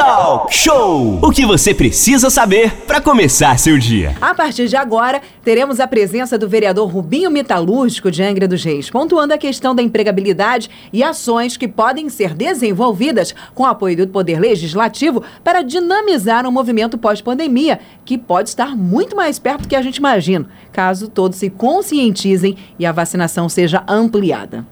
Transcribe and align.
Talk 0.00 0.54
Show! 0.54 1.18
O 1.20 1.30
que 1.30 1.44
você 1.44 1.74
precisa 1.74 2.30
saber 2.30 2.72
para 2.86 3.02
começar 3.02 3.58
seu 3.58 3.76
dia. 3.76 4.16
A 4.18 4.34
partir 4.34 4.66
de 4.66 4.74
agora, 4.74 5.20
teremos 5.44 5.78
a 5.78 5.86
presença 5.86 6.38
do 6.38 6.48
vereador 6.48 6.88
Rubinho 6.88 7.30
Metalúrgico 7.30 8.10
de 8.10 8.22
Angra 8.22 8.48
dos 8.48 8.64
Reis, 8.64 8.88
pontuando 8.88 9.34
a 9.34 9.38
questão 9.38 9.74
da 9.74 9.82
empregabilidade 9.82 10.70
e 10.90 11.02
ações 11.02 11.58
que 11.58 11.68
podem 11.68 12.08
ser 12.08 12.32
desenvolvidas 12.32 13.34
com 13.54 13.66
apoio 13.66 13.94
do 13.94 14.08
Poder 14.08 14.40
Legislativo 14.40 15.22
para 15.44 15.60
dinamizar 15.60 16.46
um 16.46 16.50
movimento 16.50 16.96
pós-pandemia 16.96 17.78
que 18.02 18.16
pode 18.16 18.48
estar 18.48 18.74
muito 18.74 19.14
mais 19.14 19.38
perto 19.38 19.62
do 19.64 19.68
que 19.68 19.76
a 19.76 19.82
gente 19.82 19.98
imagina, 19.98 20.48
caso 20.72 21.08
todos 21.08 21.36
se 21.36 21.50
conscientizem 21.50 22.56
e 22.78 22.86
a 22.86 22.92
vacinação 22.92 23.50
seja 23.50 23.84
ampliada. 23.86 24.64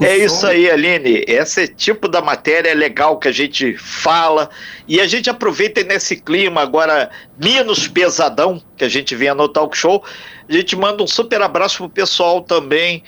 É 0.00 0.16
isso 0.16 0.46
aí, 0.46 0.70
Aline. 0.70 1.24
Esse 1.26 1.68
tipo 1.68 2.08
da 2.08 2.20
matéria 2.20 2.70
é 2.70 2.74
legal 2.74 3.18
que 3.18 3.28
a 3.28 3.32
gente 3.32 3.76
fala 3.76 4.50
e 4.88 5.00
a 5.00 5.06
gente 5.06 5.28
aproveita 5.28 5.82
nesse 5.82 6.16
clima 6.16 6.60
agora 6.60 7.10
menos 7.42 7.88
pesadão 7.88 8.62
que 8.76 8.84
a 8.84 8.88
gente 8.88 9.14
vem 9.14 9.34
no 9.34 9.48
talk 9.48 9.76
show. 9.76 10.04
A 10.48 10.52
gente 10.52 10.76
manda 10.76 11.02
um 11.02 11.06
super 11.06 11.42
abraço 11.42 11.78
pro 11.78 11.88
pessoal 11.88 12.40
também 12.40 13.02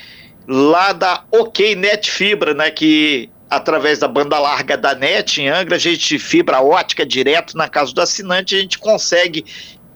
lá 0.46 0.92
da 0.92 1.24
OK 1.30 1.74
Net 1.74 2.10
Fibra, 2.10 2.52
né, 2.52 2.70
que 2.70 3.30
através 3.48 3.98
da 3.98 4.08
banda 4.08 4.38
larga 4.38 4.76
da 4.76 4.94
NET 4.94 5.40
em 5.40 5.48
Angra, 5.48 5.76
a 5.76 5.78
gente 5.78 6.18
fibra 6.18 6.60
ótica 6.60 7.06
direto 7.06 7.56
na 7.56 7.68
casa 7.68 7.92
do 7.94 8.00
assinante, 8.00 8.54
a 8.54 8.58
gente 8.58 8.78
consegue 8.78 9.44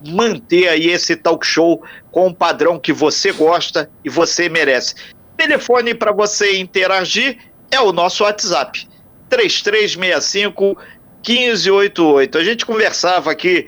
manter 0.05 0.69
aí 0.69 0.89
esse 0.89 1.15
talk 1.15 1.45
show 1.45 1.83
com 2.11 2.27
o 2.27 2.33
padrão 2.33 2.79
que 2.79 2.93
você 2.93 3.31
gosta 3.31 3.89
e 4.03 4.09
você 4.09 4.47
merece. 4.47 4.95
Telefone 5.39 5.93
para 5.93 6.11
você 6.11 6.59
interagir 6.59 7.37
é 7.71 7.79
o 7.79 7.93
nosso 7.93 8.25
WhatsApp, 8.25 8.85
3365 9.29 10.77
1588. 11.25 12.37
A 12.37 12.43
gente 12.43 12.65
conversava 12.65 13.31
aqui 13.31 13.65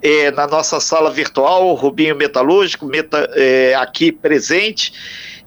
é, 0.00 0.30
na 0.30 0.46
nossa 0.46 0.78
sala 0.78 1.10
virtual, 1.10 1.74
Rubinho 1.74 2.14
Metalúrgico, 2.14 2.86
meta, 2.86 3.28
é, 3.34 3.74
aqui 3.74 4.12
presente, 4.12 4.92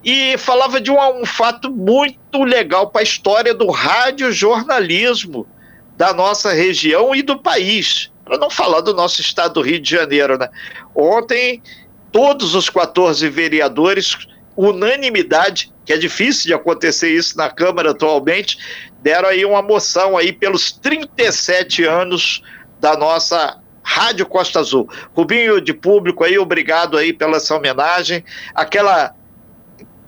e 0.03 0.37
falava 0.37 0.81
de 0.81 0.91
um, 0.91 1.21
um 1.21 1.25
fato 1.25 1.71
muito 1.71 2.43
legal 2.43 2.89
para 2.89 2.99
a 2.99 3.03
história 3.03 3.53
do 3.53 3.71
radiojornalismo 3.71 5.47
da 5.95 6.13
nossa 6.13 6.51
região 6.51 7.15
e 7.15 7.21
do 7.21 7.39
país, 7.39 8.11
para 8.25 8.37
não 8.37 8.49
falar 8.49 8.81
do 8.81 8.93
nosso 8.93 9.21
estado 9.21 9.53
do 9.53 9.61
Rio 9.61 9.79
de 9.79 9.89
Janeiro. 9.89 10.37
Né? 10.37 10.49
Ontem, 10.93 11.63
todos 12.11 12.55
os 12.55 12.69
14 12.69 13.29
vereadores 13.29 14.17
unanimidade, 14.55 15.71
que 15.85 15.93
é 15.93 15.97
difícil 15.97 16.47
de 16.47 16.53
acontecer 16.53 17.09
isso 17.09 17.37
na 17.37 17.49
Câmara 17.49 17.91
atualmente, 17.91 18.57
deram 19.01 19.29
aí 19.29 19.45
uma 19.45 19.61
moção 19.61 20.17
aí 20.17 20.31
pelos 20.31 20.71
37 20.71 21.83
anos 21.83 22.43
da 22.79 22.95
nossa 22.95 23.59
Rádio 23.83 24.25
Costa 24.25 24.59
Azul. 24.59 24.89
Rubinho 25.15 25.59
de 25.59 25.73
público 25.73 26.23
aí, 26.23 26.37
obrigado 26.37 26.97
aí 26.97 27.11
pela 27.13 27.37
essa 27.37 27.55
homenagem. 27.55 28.23
Aquela 28.53 29.15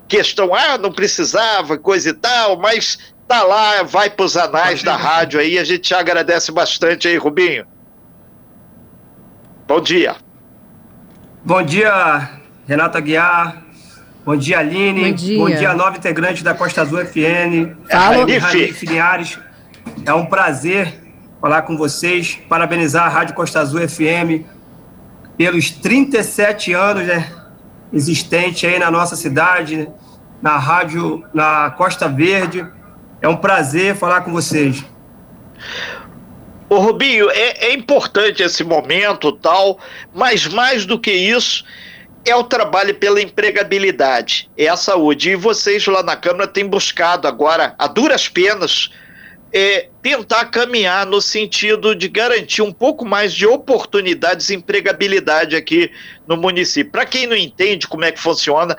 questão, 0.07 0.53
ah, 0.53 0.77
não 0.77 0.91
precisava, 0.91 1.77
coisa 1.77 2.09
e 2.09 2.13
tal, 2.13 2.57
mas 2.59 3.13
tá 3.27 3.43
lá, 3.43 3.83
vai 3.83 4.09
para 4.09 4.25
os 4.25 4.37
anais 4.37 4.83
da 4.83 4.95
rádio 4.95 5.39
aí, 5.39 5.57
a 5.57 5.63
gente 5.63 5.93
agradece 5.93 6.51
bastante 6.51 7.07
aí, 7.07 7.17
Rubinho. 7.17 7.65
Bom 9.67 9.81
dia. 9.81 10.15
Bom 11.43 11.63
dia, 11.63 12.29
Renata 12.67 12.99
Guiar, 12.99 13.63
Bom 14.25 14.37
dia, 14.37 14.59
Aline. 14.59 15.11
Bom 15.11 15.15
dia, 15.15 15.37
Bom 15.37 15.49
dia 15.49 15.73
nova 15.73 15.97
integrante 15.97 16.43
da 16.43 16.53
Costa 16.53 16.81
Azul 16.81 16.99
FN. 17.05 17.75
Fala, 17.89 18.25
Linhares. 18.81 19.37
É 20.05 20.13
um 20.13 20.25
prazer 20.25 20.93
falar 21.41 21.63
com 21.63 21.75
vocês, 21.75 22.39
parabenizar 22.47 23.05
a 23.05 23.09
Rádio 23.09 23.35
Costa 23.35 23.59
Azul 23.59 23.85
FM 23.87 24.45
pelos 25.37 25.71
37 25.71 26.71
anos 26.71 27.05
né, 27.05 27.29
existente 27.91 28.65
aí 28.65 28.79
na 28.79 28.89
nossa 28.89 29.17
cidade, 29.17 29.89
na 30.41 30.57
rádio, 30.57 31.25
na 31.33 31.71
Costa 31.71 32.07
Verde. 32.07 32.65
É 33.21 33.27
um 33.27 33.35
prazer 33.35 33.93
falar 33.93 34.21
com 34.21 34.31
vocês. 34.31 34.85
Ô 36.69 36.77
Rubinho, 36.77 37.29
é, 37.29 37.65
é 37.67 37.73
importante 37.73 38.41
esse 38.41 38.63
momento 38.63 39.33
tal, 39.33 39.79
mas 40.15 40.47
mais 40.47 40.85
do 40.85 40.97
que 40.97 41.11
isso, 41.11 41.65
é 42.25 42.35
o 42.35 42.43
trabalho 42.43 42.95
pela 42.95 43.21
empregabilidade, 43.21 44.49
é 44.57 44.67
a 44.67 44.77
saúde. 44.77 45.31
E 45.31 45.35
vocês 45.35 45.85
lá 45.87 46.01
na 46.01 46.15
Câmara 46.15 46.47
têm 46.47 46.65
buscado 46.65 47.27
agora, 47.27 47.75
a 47.77 47.87
duras 47.87 48.29
penas, 48.29 48.89
é, 49.51 49.89
tentar 50.01 50.45
caminhar 50.45 51.05
no 51.05 51.21
sentido 51.21 51.93
de 51.93 52.07
garantir 52.07 52.61
um 52.61 52.71
pouco 52.71 53.05
mais 53.05 53.33
de 53.33 53.45
oportunidades 53.45 54.49
e 54.49 54.55
empregabilidade 54.55 55.55
aqui 55.55 55.91
no 56.25 56.35
município. 56.35 56.91
Para 56.91 57.05
quem 57.05 57.27
não 57.27 57.35
entende 57.35 57.87
como 57.87 58.03
é 58.03 58.11
que 58.11 58.19
funciona, 58.19 58.75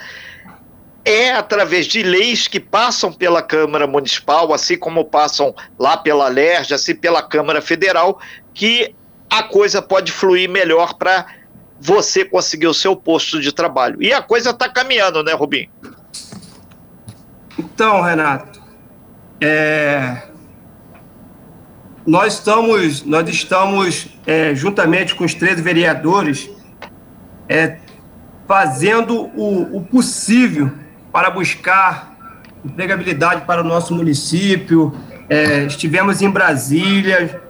é 1.04 1.32
através 1.32 1.86
de 1.86 2.02
leis 2.02 2.48
que 2.48 2.58
passam 2.58 3.12
pela 3.12 3.42
Câmara 3.42 3.86
Municipal, 3.86 4.52
assim 4.52 4.76
como 4.76 5.04
passam 5.04 5.54
lá 5.78 5.96
pela 5.96 6.28
LERJ, 6.28 6.74
assim 6.74 6.94
pela 6.94 7.22
Câmara 7.22 7.60
Federal, 7.60 8.18
que 8.54 8.94
a 9.28 9.42
coisa 9.42 9.82
pode 9.82 10.10
fluir 10.10 10.48
melhor 10.48 10.94
para 10.94 11.26
você 11.84 12.24
conseguir 12.24 12.66
o 12.66 12.72
seu 12.72 12.96
posto 12.96 13.38
de 13.38 13.52
trabalho. 13.52 14.02
E 14.02 14.10
a 14.10 14.22
coisa 14.22 14.50
está 14.50 14.70
caminhando, 14.70 15.22
né, 15.22 15.34
Rubinho? 15.34 15.68
Então, 17.58 18.00
Renato, 18.00 18.58
é... 19.38 20.22
nós 22.06 22.34
estamos, 22.34 23.04
nós 23.04 23.28
estamos 23.28 24.08
é, 24.26 24.54
juntamente 24.54 25.14
com 25.14 25.24
os 25.24 25.34
13 25.34 25.60
vereadores, 25.60 26.48
é, 27.46 27.76
fazendo 28.48 29.30
o, 29.36 29.76
o 29.76 29.84
possível 29.84 30.72
para 31.12 31.28
buscar 31.28 32.42
empregabilidade 32.64 33.42
para 33.42 33.60
o 33.60 33.64
nosso 33.64 33.94
município. 33.94 34.90
É, 35.28 35.64
estivemos 35.64 36.22
em 36.22 36.30
Brasília, 36.30 37.42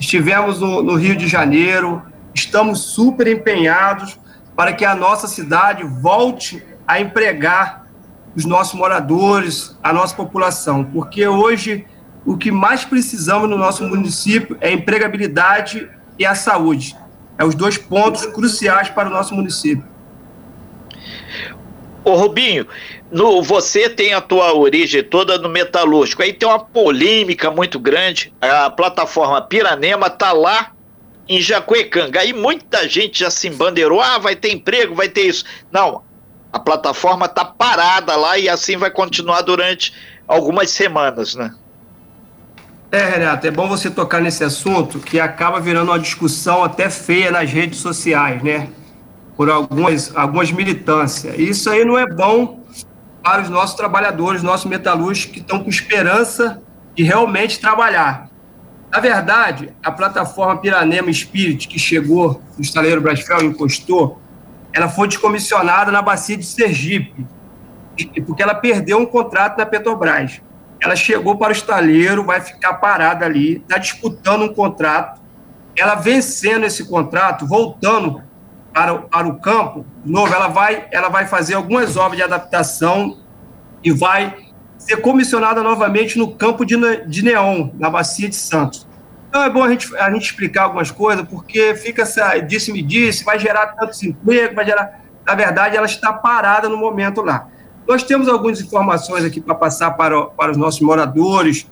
estivemos 0.00 0.58
no, 0.58 0.82
no 0.82 0.96
Rio 0.96 1.14
de 1.14 1.28
Janeiro, 1.28 2.02
estamos 2.38 2.80
super 2.80 3.26
empenhados 3.26 4.18
para 4.56 4.72
que 4.72 4.84
a 4.84 4.94
nossa 4.94 5.26
cidade 5.26 5.84
volte 5.84 6.62
a 6.86 7.00
empregar 7.00 7.86
os 8.34 8.44
nossos 8.44 8.74
moradores, 8.74 9.76
a 9.82 9.92
nossa 9.92 10.14
população, 10.14 10.84
porque 10.84 11.26
hoje 11.26 11.86
o 12.24 12.36
que 12.36 12.50
mais 12.50 12.84
precisamos 12.84 13.48
no 13.48 13.56
nosso 13.56 13.84
município 13.84 14.56
é 14.60 14.70
empregabilidade 14.70 15.88
e 16.18 16.26
a 16.26 16.34
saúde. 16.34 16.96
É 17.38 17.44
os 17.44 17.54
dois 17.54 17.78
pontos 17.78 18.26
cruciais 18.26 18.90
para 18.90 19.08
o 19.08 19.12
nosso 19.12 19.34
município. 19.34 19.84
Ô 22.04 22.14
Rubinho, 22.14 22.66
no, 23.10 23.42
você 23.42 23.88
tem 23.88 24.14
a 24.14 24.20
tua 24.20 24.54
origem 24.54 25.02
toda 25.02 25.38
no 25.38 25.48
metalúrgico, 25.48 26.22
aí 26.22 26.32
tem 26.32 26.48
uma 26.48 26.58
polêmica 26.58 27.50
muito 27.50 27.78
grande, 27.78 28.32
a 28.40 28.70
plataforma 28.70 29.40
Piranema 29.42 30.06
está 30.06 30.32
lá 30.32 30.72
em 31.28 31.40
Jacuecanga. 31.40 32.20
Aí 32.20 32.32
muita 32.32 32.88
gente 32.88 33.20
já 33.20 33.30
se 33.30 33.48
embandeirou, 33.48 34.00
ah, 34.00 34.18
vai 34.18 34.34
ter 34.34 34.52
emprego, 34.52 34.94
vai 34.94 35.08
ter 35.08 35.26
isso. 35.26 35.44
Não, 35.70 36.02
a 36.52 36.58
plataforma 36.58 37.26
está 37.26 37.44
parada 37.44 38.16
lá 38.16 38.38
e 38.38 38.48
assim 38.48 38.76
vai 38.76 38.90
continuar 38.90 39.42
durante 39.42 39.92
algumas 40.26 40.70
semanas, 40.70 41.34
né? 41.34 41.54
É, 42.90 43.04
Renato, 43.04 43.46
é 43.46 43.50
bom 43.50 43.68
você 43.68 43.90
tocar 43.90 44.20
nesse 44.20 44.42
assunto 44.42 44.98
que 44.98 45.20
acaba 45.20 45.60
virando 45.60 45.90
uma 45.90 45.98
discussão 45.98 46.64
até 46.64 46.88
feia 46.88 47.30
nas 47.30 47.50
redes 47.50 47.80
sociais, 47.80 48.42
né? 48.42 48.70
Por 49.36 49.50
algumas, 49.50 50.16
algumas 50.16 50.50
militâncias. 50.50 51.38
Isso 51.38 51.68
aí 51.68 51.84
não 51.84 51.98
é 51.98 52.06
bom 52.06 52.64
para 53.22 53.42
os 53.42 53.50
nossos 53.50 53.76
trabalhadores, 53.76 54.42
nossos 54.42 54.64
metalúrgicos 54.64 55.34
que 55.34 55.40
estão 55.40 55.62
com 55.62 55.68
esperança 55.68 56.62
de 56.94 57.02
realmente 57.02 57.60
trabalhar. 57.60 58.27
Na 58.90 59.00
verdade, 59.00 59.74
a 59.82 59.92
plataforma 59.92 60.56
Piranema 60.56 61.12
Spirit, 61.12 61.68
que 61.68 61.78
chegou 61.78 62.40
no 62.56 62.62
estaleiro 62.62 63.00
Brasfel 63.00 63.42
e 63.42 63.46
encostou, 63.46 64.20
ela 64.72 64.88
foi 64.88 65.08
descomissionada 65.08 65.92
na 65.92 66.00
bacia 66.00 66.36
de 66.36 66.44
Sergipe, 66.44 67.26
porque 68.26 68.42
ela 68.42 68.54
perdeu 68.54 68.98
um 68.98 69.06
contrato 69.06 69.58
na 69.58 69.66
Petrobras. 69.66 70.40
Ela 70.80 70.94
chegou 70.94 71.36
para 71.36 71.48
o 71.48 71.52
estaleiro, 71.52 72.24
vai 72.24 72.40
ficar 72.40 72.74
parada 72.74 73.26
ali, 73.26 73.56
está 73.56 73.78
disputando 73.78 74.42
um 74.42 74.54
contrato. 74.54 75.20
Ela 75.76 75.94
vencendo 75.96 76.64
esse 76.64 76.88
contrato, 76.88 77.46
voltando 77.46 78.22
para, 78.72 78.94
o, 78.94 79.02
para 79.02 79.26
o 79.26 79.38
campo, 79.40 79.84
novo, 80.04 80.32
ela 80.32 80.48
vai, 80.48 80.86
ela 80.92 81.08
vai 81.08 81.26
fazer 81.26 81.54
algumas 81.54 81.96
obras 81.96 82.16
de 82.16 82.22
adaptação 82.22 83.18
e 83.82 83.90
vai 83.90 84.47
ser 84.88 84.96
comissionada 85.02 85.62
novamente 85.62 86.18
no 86.18 86.34
campo 86.34 86.64
de, 86.64 86.76
de 87.06 87.22
Neon, 87.22 87.70
na 87.78 87.90
Bacia 87.90 88.28
de 88.28 88.36
Santos. 88.36 88.86
Então 89.28 89.44
é 89.44 89.50
bom 89.50 89.62
a 89.62 89.68
gente, 89.68 89.94
a 89.96 90.10
gente 90.10 90.24
explicar 90.24 90.64
algumas 90.64 90.90
coisas, 90.90 91.26
porque 91.28 91.74
fica 91.74 92.02
essa 92.02 92.38
disse-me 92.38 92.82
disse, 92.82 93.24
vai 93.24 93.38
gerar 93.38 93.66
tantos 93.68 94.02
empregos, 94.02 94.54
vai 94.54 94.64
gerar. 94.64 95.02
Na 95.26 95.34
verdade, 95.34 95.76
ela 95.76 95.86
está 95.86 96.12
parada 96.12 96.68
no 96.68 96.76
momento 96.76 97.20
lá. 97.20 97.48
Nós 97.86 98.02
temos 98.02 98.28
algumas 98.28 98.60
informações 98.60 99.24
aqui 99.24 99.40
para 99.40 99.54
passar 99.54 99.90
para, 99.90 100.26
para 100.26 100.52
os 100.52 100.56
nossos 100.56 100.80
moradores 100.80 101.66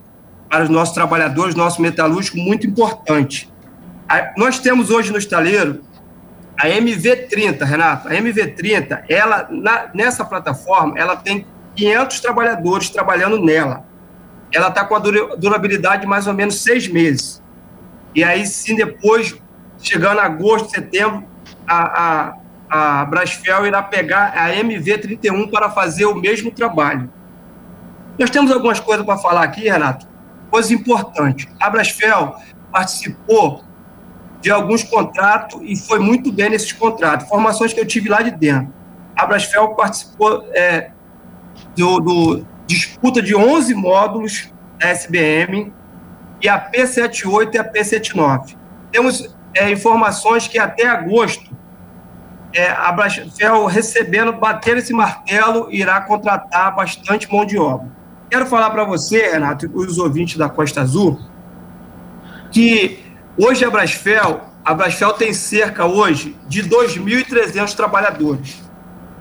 para 0.49 0.63
os 0.63 0.69
nossos 0.69 0.93
trabalhadores, 0.93 1.55
nosso 1.55 1.81
metalúrgico, 1.81 2.37
muito 2.37 2.65
importante. 2.65 3.51
nós 4.37 4.59
temos 4.59 4.89
hoje 4.89 5.11
no 5.11 5.17
estaleiro 5.17 5.81
a 6.57 6.67
MV30, 6.67 7.63
Renato. 7.63 8.07
A 8.07 8.11
MV30, 8.11 9.03
ela, 9.09 9.47
na, 9.51 9.89
nessa 9.93 10.25
plataforma, 10.25 10.97
ela 10.97 11.15
tem 11.15 11.45
500 11.77 12.19
trabalhadores 12.19 12.89
trabalhando 12.89 13.39
nela. 13.39 13.85
Ela 14.51 14.69
está 14.69 14.83
com 14.83 14.95
a 14.95 14.99
durabilidade 14.99 16.01
de 16.01 16.07
mais 16.07 16.25
ou 16.25 16.33
menos 16.33 16.61
seis 16.61 16.87
meses. 16.87 17.41
E 18.15 18.23
aí, 18.23 18.45
sim, 18.47 18.75
depois, 18.75 19.35
chegando 19.77 20.19
agosto, 20.19 20.71
setembro, 20.71 21.23
a, 21.67 22.33
a, 22.69 23.01
a 23.01 23.05
Brasfel 23.05 23.67
irá 23.67 23.83
pegar 23.83 24.33
a 24.35 24.49
MV31 24.49 25.49
para 25.51 25.69
fazer 25.69 26.05
o 26.05 26.15
mesmo 26.15 26.49
trabalho. 26.49 27.11
Nós 28.17 28.29
temos 28.29 28.51
algumas 28.51 28.79
coisas 28.79 29.05
para 29.05 29.17
falar 29.17 29.43
aqui, 29.43 29.69
Renato. 29.69 30.07
Coisa 30.49 30.73
importante. 30.73 31.47
A 31.59 31.69
Brasfel 31.69 32.35
participou 32.71 33.63
de 34.41 34.49
alguns 34.49 34.81
contratos 34.81 35.59
e 35.63 35.75
foi 35.75 35.99
muito 35.99 36.31
bem 36.31 36.49
nesses 36.49 36.71
contratos. 36.71 37.27
Informações 37.27 37.73
que 37.73 37.79
eu 37.79 37.85
tive 37.85 38.09
lá 38.09 38.21
de 38.21 38.31
dentro. 38.31 38.73
A 39.15 39.25
Brasfel 39.25 39.75
participou 39.75 40.47
é, 40.53 40.91
do, 41.77 41.99
do, 41.99 42.45
disputa 42.65 43.21
de 43.21 43.35
11 43.35 43.73
módulos 43.75 44.51
da 44.79 44.89
SBM 44.89 45.71
e 46.41 46.49
a 46.49 46.59
P78 46.59 47.53
e 47.53 47.57
a 47.57 47.71
P79. 47.71 48.55
Temos 48.91 49.35
é, 49.53 49.71
informações 49.71 50.47
que 50.47 50.57
até 50.57 50.87
agosto 50.87 51.55
é, 52.53 52.69
a 52.69 52.91
Brasfel 52.91 53.65
recebendo, 53.65 54.33
bater 54.33 54.77
esse 54.77 54.91
martelo, 54.91 55.67
irá 55.71 56.01
contratar 56.01 56.75
bastante 56.75 57.31
mão 57.31 57.45
de 57.45 57.57
obra. 57.57 57.87
Quero 58.29 58.45
falar 58.45 58.71
para 58.71 58.83
você, 58.83 59.31
Renato, 59.31 59.65
e 59.65 59.69
os 59.69 59.97
ouvintes 59.97 60.37
da 60.37 60.49
Costa 60.49 60.81
Azul, 60.81 61.19
que 62.51 62.99
hoje 63.37 63.63
a 63.63 63.69
Brasfel, 63.69 64.41
a 64.65 64.73
Brasfel 64.73 65.13
tem 65.13 65.33
cerca 65.33 65.85
hoje 65.85 66.35
de 66.47 66.63
2.300 66.63 67.73
trabalhadores. 67.75 68.66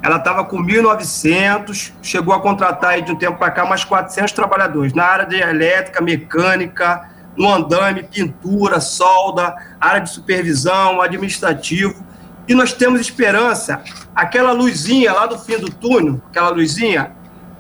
Ela 0.02 0.16
estava 0.16 0.44
com 0.44 0.62
1.900, 0.62 1.93
chegou 2.02 2.34
a 2.34 2.40
contratar 2.40 2.90
aí 2.90 3.02
de 3.02 3.12
um 3.12 3.16
tempo 3.16 3.38
para 3.38 3.50
cá 3.50 3.64
mais 3.64 3.84
400 3.84 4.32
trabalhadores 4.32 4.93
na 4.93 5.04
área 5.04 5.26
de 5.26 5.37
elétrica, 5.37 6.00
mecânica, 6.00 7.10
no 7.37 7.52
andame, 7.52 8.02
pintura, 8.02 8.81
solda, 8.81 9.54
área 9.81 10.00
de 10.00 10.10
supervisão, 10.10 11.00
administrativo. 11.00 12.04
E 12.48 12.54
nós 12.54 12.72
temos 12.72 13.00
esperança, 13.00 13.82
aquela 14.14 14.52
luzinha 14.52 15.12
lá 15.12 15.26
do 15.26 15.38
fim 15.38 15.58
do 15.58 15.70
túnel, 15.70 16.20
aquela 16.31 16.50
luzinha, 16.50 17.12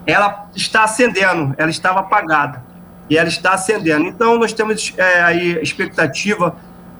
ela 0.06 0.48
está 0.54 0.84
acendendo, 0.84 1.54
ela 1.58 1.70
estava 1.70 2.00
apagada 2.00 2.62
e 3.10 3.18
ela 3.18 3.28
está 3.28 3.54
acendendo. 3.54 4.06
Então, 4.06 4.38
nós 4.38 4.52
temos 4.52 4.94
é, 4.96 5.22
aí 5.22 5.58
expectativa 5.60 6.54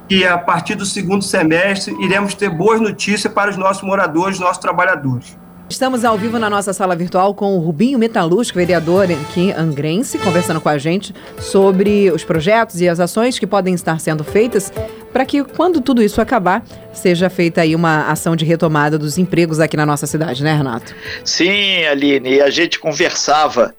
que 0.09 0.25
a 0.25 0.39
partir 0.39 0.75
do 0.75 0.87
segundo 0.87 1.23
semestre 1.23 1.95
iremos 2.01 2.35
ter 2.35 2.51
boas 2.51 2.81
notícias 2.81 3.33
para 3.33 3.51
os 3.51 3.57
nossos 3.57 3.83
moradores, 3.83 4.39
nossos 4.39 4.59
trabalhadores. 4.59 5.37
Estamos 5.69 6.05
ao 6.05 6.17
vivo 6.17 6.39
na 6.39 6.49
nossa 6.49 6.73
sala 6.73 6.95
virtual 6.95 7.35
com 7.35 7.57
o 7.57 7.59
Rubinho 7.59 7.99
Metalúrgico, 7.99 8.57
vereador 8.57 9.09
aqui 9.11 9.51
angrense, 9.51 10.17
conversando 10.17 10.61
com 10.61 10.69
a 10.69 10.79
gente 10.79 11.13
sobre 11.41 12.09
os 12.13 12.23
projetos 12.23 12.81
e 12.81 12.89
as 12.89 13.01
ações 13.01 13.37
que 13.37 13.49
podem 13.49 13.75
estar 13.75 13.99
sendo 13.99 14.23
feitas 14.23 14.73
para 15.13 15.25
que, 15.25 15.43
quando 15.43 15.81
tudo 15.81 16.05
isso 16.05 16.21
acabar, 16.21 16.63
seja 16.93 17.29
feita 17.29 17.63
aí 17.63 17.75
uma 17.75 18.09
ação 18.09 18.37
de 18.37 18.45
retomada 18.45 18.97
dos 18.97 19.19
empregos 19.19 19.59
aqui 19.59 19.77
na 19.77 19.85
nossa 19.85 20.07
cidade, 20.07 20.45
né, 20.45 20.55
Renato? 20.55 20.95
Sim, 21.25 21.85
Aline, 21.85 22.41
a 22.41 22.51
gente 22.51 22.79
conversava 22.79 23.75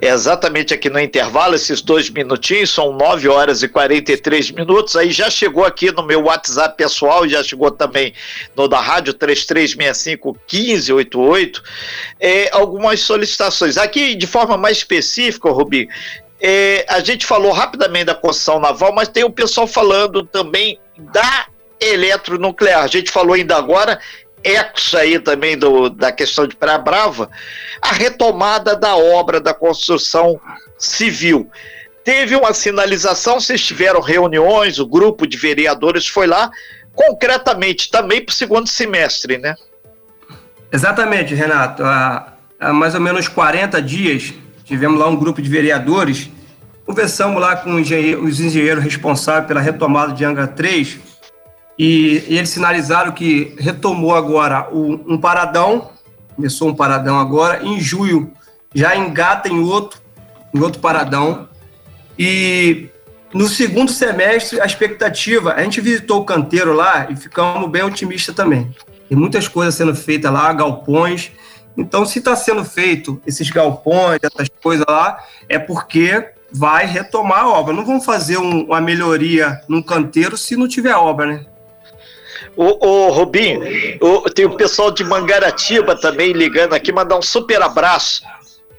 exatamente 0.00 0.72
aqui 0.74 0.90
no 0.90 1.00
intervalo, 1.00 1.54
esses 1.54 1.80
dois 1.80 2.10
minutinhos, 2.10 2.70
são 2.70 2.92
9 2.92 3.28
horas 3.28 3.62
e 3.62 3.68
43 3.68 4.50
minutos. 4.50 4.96
Aí 4.96 5.10
já 5.10 5.30
chegou 5.30 5.64
aqui 5.64 5.90
no 5.92 6.02
meu 6.02 6.24
WhatsApp 6.24 6.76
pessoal, 6.76 7.26
já 7.28 7.42
chegou 7.42 7.70
também 7.70 8.12
no 8.54 8.68
da 8.68 8.80
rádio 8.80 9.14
3365-1588, 9.14 11.62
é, 12.18 12.50
algumas 12.52 13.00
solicitações. 13.00 13.76
Aqui, 13.76 14.14
de 14.14 14.26
forma 14.26 14.56
mais 14.56 14.78
específica, 14.78 15.50
Rubi, 15.50 15.86
é, 16.40 16.86
a 16.88 17.00
gente 17.00 17.26
falou 17.26 17.52
rapidamente 17.52 18.06
da 18.06 18.14
construção 18.14 18.58
naval, 18.58 18.94
mas 18.94 19.08
tem 19.08 19.24
o 19.24 19.30
pessoal 19.30 19.66
falando 19.66 20.24
também 20.24 20.78
da 20.96 21.46
eletronuclear. 21.80 22.82
A 22.82 22.86
gente 22.86 23.10
falou 23.10 23.34
ainda 23.34 23.56
agora 23.56 24.00
ex 24.42 24.94
aí 24.94 25.18
também 25.18 25.56
do, 25.56 25.90
da 25.90 26.10
questão 26.10 26.46
de 26.46 26.56
Praia 26.56 26.78
Brava, 26.78 27.30
a 27.80 27.92
retomada 27.92 28.76
da 28.76 28.96
obra 28.96 29.40
da 29.40 29.54
construção 29.54 30.40
civil. 30.78 31.50
Teve 32.02 32.34
uma 32.34 32.52
sinalização, 32.54 33.38
vocês 33.40 33.60
tiveram 33.60 34.00
reuniões, 34.00 34.78
o 34.78 34.86
grupo 34.86 35.26
de 35.26 35.36
vereadores 35.36 36.06
foi 36.06 36.26
lá, 36.26 36.50
concretamente 36.94 37.90
também 37.90 38.24
para 38.24 38.32
o 38.32 38.34
segundo 38.34 38.68
semestre, 38.68 39.38
né? 39.38 39.54
Exatamente, 40.72 41.34
Renato. 41.34 41.84
Há, 41.84 42.34
há, 42.58 42.72
mais 42.72 42.94
ou 42.94 43.00
menos 43.00 43.28
40 43.28 43.80
dias, 43.82 44.32
tivemos 44.64 44.98
lá 44.98 45.08
um 45.08 45.16
grupo 45.16 45.42
de 45.42 45.48
vereadores, 45.48 46.30
conversamos 46.86 47.40
lá 47.40 47.56
com 47.56 47.74
os 47.74 48.40
engenheiros 48.40 48.82
responsáveis 48.82 49.46
pela 49.46 49.60
retomada 49.60 50.12
de 50.12 50.24
Angra 50.24 50.46
3, 50.46 50.98
e, 51.78 52.24
e 52.28 52.38
eles 52.38 52.50
sinalizaram 52.50 53.12
que 53.12 53.54
retomou 53.58 54.14
agora 54.14 54.68
o, 54.70 55.00
um 55.12 55.18
paradão, 55.18 55.90
começou 56.36 56.68
um 56.68 56.74
paradão 56.74 57.18
agora, 57.18 57.62
em 57.64 57.80
julho 57.80 58.32
já 58.74 58.96
engata 58.96 59.48
em 59.48 59.60
outro, 59.60 60.00
em 60.54 60.60
outro 60.60 60.80
paradão. 60.80 61.48
E 62.18 62.88
no 63.32 63.48
segundo 63.48 63.90
semestre, 63.90 64.60
a 64.60 64.66
expectativa, 64.66 65.54
a 65.54 65.62
gente 65.62 65.80
visitou 65.80 66.20
o 66.20 66.24
canteiro 66.24 66.72
lá 66.72 67.08
e 67.10 67.16
ficamos 67.16 67.68
bem 67.70 67.82
otimistas 67.82 68.34
também. 68.34 68.70
Tem 69.08 69.16
muitas 69.16 69.48
coisas 69.48 69.74
sendo 69.74 69.94
feitas 69.94 70.32
lá, 70.32 70.52
galpões. 70.52 71.32
Então, 71.76 72.04
se 72.04 72.18
está 72.18 72.36
sendo 72.36 72.64
feito 72.64 73.20
esses 73.26 73.50
galpões, 73.50 74.20
essas 74.22 74.48
coisas 74.62 74.84
lá, 74.88 75.18
é 75.48 75.58
porque 75.58 76.28
vai 76.52 76.84
retomar 76.86 77.40
a 77.40 77.48
obra. 77.48 77.74
Não 77.74 77.84
vamos 77.84 78.04
fazer 78.04 78.38
um, 78.38 78.64
uma 78.64 78.80
melhoria 78.80 79.60
num 79.68 79.82
canteiro 79.82 80.36
se 80.36 80.56
não 80.56 80.68
tiver 80.68 80.94
obra, 80.94 81.26
né? 81.26 81.46
Rubinho, 82.56 83.60
o, 84.00 84.28
tem 84.30 84.44
o 84.44 84.56
pessoal 84.56 84.90
de 84.90 85.04
Mangaratiba 85.04 85.96
também 85.96 86.32
ligando 86.32 86.74
aqui, 86.74 86.92
mandar 86.92 87.18
um 87.18 87.22
super 87.22 87.62
abraço 87.62 88.22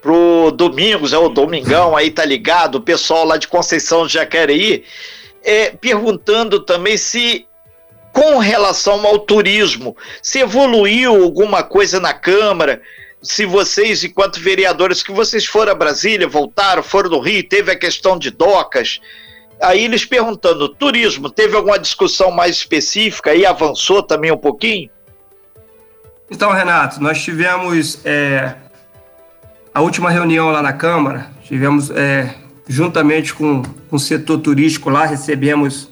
pro 0.01 0.51
Domingos, 0.51 1.13
é 1.13 1.17
o 1.17 1.29
Domingão 1.29 1.95
aí, 1.95 2.11
tá 2.11 2.25
ligado? 2.25 2.75
O 2.75 2.81
pessoal 2.81 3.25
lá 3.25 3.37
de 3.37 3.47
Conceição 3.47 4.05
de 4.07 4.13
Jacareí, 4.13 4.83
é, 5.43 5.69
perguntando 5.71 6.59
também 6.59 6.97
se 6.97 7.45
com 8.11 8.39
relação 8.39 9.05
ao 9.05 9.19
turismo, 9.19 9.95
se 10.21 10.39
evoluiu 10.39 11.23
alguma 11.23 11.63
coisa 11.63 11.99
na 11.99 12.13
Câmara, 12.13 12.81
se 13.21 13.45
vocês, 13.45 14.03
enquanto 14.03 14.39
vereadores, 14.39 15.03
que 15.03 15.11
vocês 15.11 15.45
foram 15.45 15.71
a 15.71 15.75
Brasília, 15.75 16.27
voltaram, 16.27 16.83
foram 16.83 17.09
do 17.09 17.19
Rio, 17.19 17.47
teve 17.47 17.71
a 17.71 17.77
questão 17.77 18.17
de 18.17 18.31
docas, 18.31 18.99
Aí 19.61 19.83
eles 19.83 20.03
perguntando, 20.03 20.67
turismo, 20.69 21.29
teve 21.29 21.55
alguma 21.55 21.77
discussão 21.77 22.31
mais 22.31 22.55
específica 22.55 23.33
e 23.33 23.45
avançou 23.45 24.01
também 24.01 24.31
um 24.31 24.37
pouquinho? 24.37 24.89
Então, 26.29 26.51
Renato, 26.51 27.01
nós 27.01 27.21
tivemos 27.21 27.99
é, 28.05 28.55
a 29.73 29.81
última 29.81 30.09
reunião 30.09 30.49
lá 30.49 30.61
na 30.61 30.73
Câmara, 30.73 31.29
tivemos 31.43 31.91
é, 31.91 32.33
juntamente 32.67 33.33
com, 33.33 33.61
com 33.61 33.95
o 33.95 33.99
setor 33.99 34.39
turístico 34.39 34.89
lá, 34.89 35.05
recebemos 35.05 35.91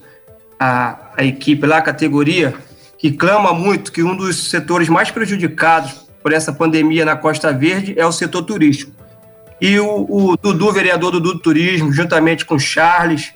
a, 0.59 1.11
a 1.17 1.23
equipe 1.23 1.67
lá, 1.67 1.77
a 1.77 1.81
categoria, 1.81 2.55
que 2.97 3.11
clama 3.11 3.53
muito 3.53 3.91
que 3.91 4.01
um 4.01 4.15
dos 4.15 4.49
setores 4.49 4.89
mais 4.89 5.11
prejudicados 5.11 6.07
por 6.23 6.33
essa 6.33 6.51
pandemia 6.51 7.05
na 7.05 7.15
Costa 7.15 7.53
Verde 7.53 7.93
é 7.97 8.05
o 8.05 8.11
setor 8.11 8.43
turístico. 8.43 8.91
E 9.61 9.79
o, 9.79 10.05
o 10.09 10.37
Dudu, 10.37 10.71
vereador 10.71 11.11
do 11.11 11.19
Dudu 11.19 11.39
Turismo, 11.39 11.91
juntamente 11.91 12.45
com 12.45 12.55
o 12.55 12.59
Charles, 12.59 13.33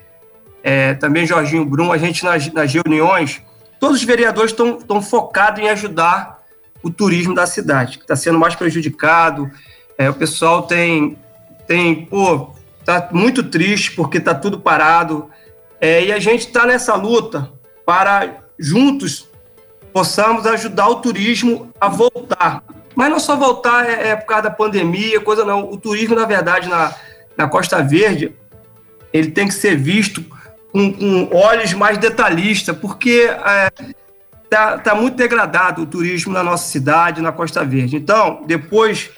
é, 0.63 0.93
também 0.93 1.27
Jorginho 1.27 1.65
Brum, 1.65 1.91
a 1.91 1.98
gente 1.98 2.24
nas, 2.24 2.51
nas 2.53 2.74
reuniões, 2.74 3.41
todos 3.79 3.98
os 3.98 4.03
vereadores 4.03 4.51
estão 4.51 5.01
focados 5.01 5.60
em 5.62 5.70
ajudar 5.70 6.41
o 6.82 6.89
turismo 6.89 7.36
da 7.36 7.46
cidade, 7.46 7.98
que 7.98 8.05
está 8.05 8.15
sendo 8.15 8.39
mais 8.39 8.55
prejudicado. 8.55 9.51
É, 9.98 10.10
o 10.10 10.13
pessoal 10.13 10.63
tem, 10.63 11.17
tem, 11.67 12.05
pô, 12.05 12.51
tá 12.86 13.10
muito 13.12 13.43
triste 13.43 13.91
porque 13.91 14.17
está 14.17 14.34
tudo 14.34 14.60
parado. 14.60 15.29
É, 15.82 16.05
e 16.05 16.12
a 16.13 16.20
gente 16.20 16.48
está 16.48 16.65
nessa 16.65 16.96
luta 16.96 17.51
para 17.86 18.38
juntos 18.58 19.27
possamos 19.93 20.48
ajudar 20.48 20.89
o 20.89 20.96
turismo 20.96 21.72
a 21.79 21.88
voltar. 21.88 22.63
Mas 22.96 23.12
não 23.12 23.20
só 23.20 23.36
voltar 23.36 23.88
é, 23.88 24.10
é 24.10 24.15
por 24.15 24.25
causa 24.25 24.43
da 24.43 24.51
pandemia, 24.51 25.22
coisa 25.22 25.46
não. 25.46 25.70
O 25.70 25.77
turismo, 25.77 26.15
na 26.15 26.25
verdade, 26.25 26.67
na, 26.67 26.93
na 27.38 27.48
Costa 27.48 27.82
Verde, 27.84 28.36
ele 29.12 29.32
tem 29.32 29.48
que 29.48 29.53
ser 29.53 29.77
visto 29.77 30.25
com, 30.74 30.92
com 30.92 31.30
olhos 31.32 31.72
mais 31.74 32.00
detalhistas, 32.00 32.75
porque 32.75 33.30
está 34.44 34.72
é, 34.72 34.77
tá 34.80 34.96
muito 34.96 35.15
degradado 35.15 35.84
o 35.84 35.86
turismo 35.86 36.34
na 36.34 36.44
nossa 36.44 36.68
cidade, 36.68 37.22
na 37.22 37.32
Costa 37.32 37.63
Verde. 37.63 37.96
Então, 37.96 38.44
depois 38.48 39.12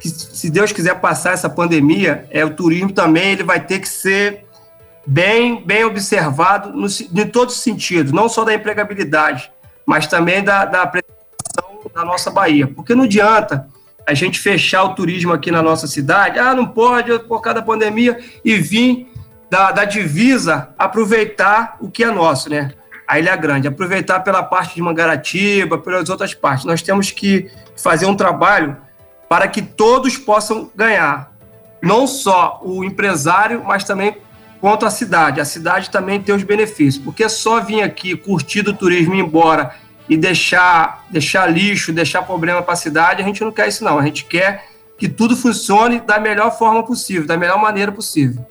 que, 0.00 0.08
se 0.08 0.48
Deus 0.48 0.72
quiser 0.72 0.98
passar 1.00 1.34
essa 1.34 1.48
pandemia, 1.48 2.26
é, 2.30 2.42
o 2.42 2.50
turismo 2.50 2.90
também 2.90 3.32
ele 3.32 3.44
vai 3.44 3.60
ter 3.60 3.80
que 3.80 3.88
ser 3.88 4.46
bem, 5.06 5.62
bem 5.62 5.84
observado 5.84 6.72
no, 6.72 6.86
em 6.88 7.28
todos 7.28 7.56
os 7.56 7.60
sentidos, 7.60 8.10
não 8.10 8.26
só 8.26 8.42
da 8.42 8.54
empregabilidade, 8.54 9.52
mas 9.84 10.06
também 10.06 10.42
da, 10.42 10.64
da 10.64 10.82
apresentação 10.82 11.82
da 11.94 12.02
nossa 12.02 12.30
Bahia. 12.30 12.66
Porque 12.66 12.94
não 12.94 13.04
adianta 13.04 13.68
a 14.06 14.14
gente 14.14 14.40
fechar 14.40 14.84
o 14.84 14.94
turismo 14.94 15.32
aqui 15.34 15.50
na 15.50 15.62
nossa 15.62 15.86
cidade, 15.86 16.38
ah, 16.38 16.54
não 16.54 16.66
pode 16.66 17.18
por 17.20 17.42
causa 17.42 17.60
da 17.60 17.66
pandemia, 17.66 18.18
e 18.42 18.56
vir 18.56 19.13
da, 19.54 19.70
da 19.70 19.84
divisa 19.84 20.70
aproveitar 20.76 21.76
o 21.78 21.88
que 21.88 22.02
é 22.02 22.10
nosso, 22.10 22.50
né? 22.50 22.72
A 23.06 23.20
Ilha 23.20 23.36
Grande, 23.36 23.68
aproveitar 23.68 24.18
pela 24.18 24.42
parte 24.42 24.74
de 24.74 24.82
Mangaratiba, 24.82 25.78
pelas 25.78 26.08
outras 26.08 26.34
partes. 26.34 26.64
Nós 26.64 26.82
temos 26.82 27.12
que 27.12 27.48
fazer 27.76 28.06
um 28.06 28.16
trabalho 28.16 28.76
para 29.28 29.46
que 29.46 29.62
todos 29.62 30.16
possam 30.18 30.68
ganhar. 30.74 31.32
Não 31.80 32.04
só 32.04 32.60
o 32.64 32.82
empresário, 32.82 33.62
mas 33.64 33.84
também 33.84 34.16
quanto 34.60 34.86
a 34.86 34.90
cidade. 34.90 35.40
A 35.40 35.44
cidade 35.44 35.88
também 35.88 36.20
tem 36.20 36.34
os 36.34 36.42
benefícios, 36.42 37.04
porque 37.04 37.28
só 37.28 37.60
vir 37.60 37.82
aqui 37.82 38.16
curtir 38.16 38.62
do 38.62 38.74
turismo 38.74 39.14
e 39.14 39.18
ir 39.18 39.20
embora 39.20 39.72
e 40.08 40.16
deixar, 40.16 41.04
deixar 41.10 41.46
lixo, 41.46 41.92
deixar 41.92 42.22
problema 42.22 42.60
para 42.60 42.72
a 42.72 42.76
cidade, 42.76 43.22
a 43.22 43.24
gente 43.24 43.44
não 43.44 43.52
quer 43.52 43.68
isso 43.68 43.84
não. 43.84 44.00
A 44.00 44.04
gente 44.04 44.24
quer 44.24 44.66
que 44.98 45.08
tudo 45.08 45.36
funcione 45.36 46.00
da 46.00 46.18
melhor 46.18 46.58
forma 46.58 46.82
possível, 46.82 47.24
da 47.24 47.36
melhor 47.36 47.60
maneira 47.60 47.92
possível. 47.92 48.44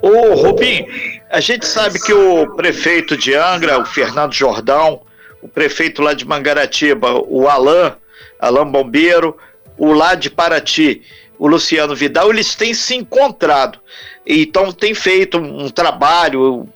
Ô, 0.00 0.34
Rubim, 0.34 0.86
a 1.30 1.40
gente 1.40 1.66
sabe 1.66 2.00
que 2.00 2.12
o 2.12 2.54
prefeito 2.54 3.16
de 3.16 3.34
Angra, 3.34 3.80
o 3.80 3.84
Fernando 3.84 4.32
Jordão, 4.32 5.02
o 5.42 5.48
prefeito 5.48 6.02
lá 6.02 6.14
de 6.14 6.24
Mangaratiba, 6.24 7.12
o 7.26 7.48
Alain, 7.48 7.92
Alain 8.38 8.70
Bombeiro, 8.70 9.36
o 9.76 9.92
lá 9.92 10.14
de 10.14 10.30
Paraty, 10.30 11.02
o 11.38 11.46
Luciano 11.46 11.94
Vidal, 11.94 12.30
eles 12.30 12.54
têm 12.54 12.74
se 12.74 12.94
encontrado. 12.94 13.78
Então 14.26 14.72
tem 14.72 14.94
feito 14.94 15.38
um 15.38 15.68
trabalho 15.68 16.68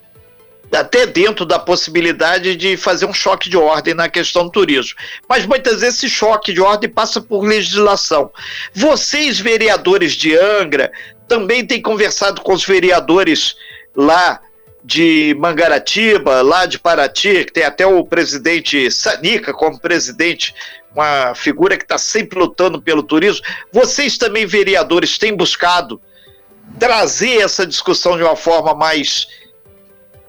até 0.78 1.06
dentro 1.06 1.44
da 1.44 1.59
possibilidade 1.59 2.56
de 2.56 2.76
fazer 2.76 3.04
um 3.04 3.12
choque 3.12 3.50
de 3.50 3.56
ordem 3.56 3.94
na 3.94 4.09
questão 4.09 4.44
do 4.44 4.50
turismo. 4.50 4.99
Mas 5.28 5.44
muitas 5.44 5.80
vezes 5.80 5.99
esse 5.99 6.09
choque 6.09 6.52
de 6.52 6.61
ordem 6.61 6.88
passa 6.88 7.21
por 7.21 7.44
legislação. 7.44 8.30
Vocês, 8.73 9.38
vereadores 9.38 10.12
de 10.12 10.35
Angra, 10.37 10.90
também 11.29 11.67
têm 11.67 11.81
conversado 11.81 12.41
com 12.41 12.52
os 12.52 12.64
vereadores 12.64 13.57
lá 13.95 14.41
de 14.85 15.37
Mangaratiba, 15.38 16.43
lá 16.43 16.67
de 16.67 16.79
Paraty, 16.79 17.45
que 17.45 17.52
tem 17.52 17.64
até 17.64 17.87
o 17.87 18.05
presidente 18.05 18.91
Sanica 18.91 19.52
como 19.55 19.79
presidente, 19.79 20.55
uma 20.95 21.35
figura 21.35 21.76
que 21.76 21.85
está 21.85 21.97
sempre 21.97 22.38
lutando 22.38 22.83
pelo 22.83 23.02
turismo. 23.02 23.45
Vocês 23.73 24.19
também, 24.19 24.45
vereadores, 24.45 25.19
têm 25.19 25.37
buscado 25.37 26.00
trazer 26.79 27.41
essa 27.43 27.67
discussão 27.67 28.17
de 28.17 28.23
uma 28.23 28.37
forma 28.37 28.75
mais 28.75 29.29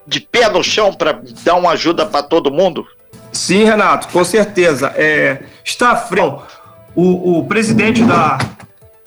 de 0.05 0.19
pé 0.19 0.49
no 0.49 0.63
chão 0.63 0.93
para 0.93 1.21
dar 1.43 1.55
uma 1.55 1.71
ajuda 1.71 2.05
para 2.05 2.23
todo 2.23 2.51
mundo? 2.51 2.85
Sim, 3.31 3.63
Renato, 3.63 4.07
com 4.09 4.23
certeza. 4.23 4.93
É, 4.95 5.43
está 5.63 5.95
frio. 5.95 6.41
O, 6.95 7.39
o 7.39 7.47
presidente 7.47 8.03
da, 8.03 8.37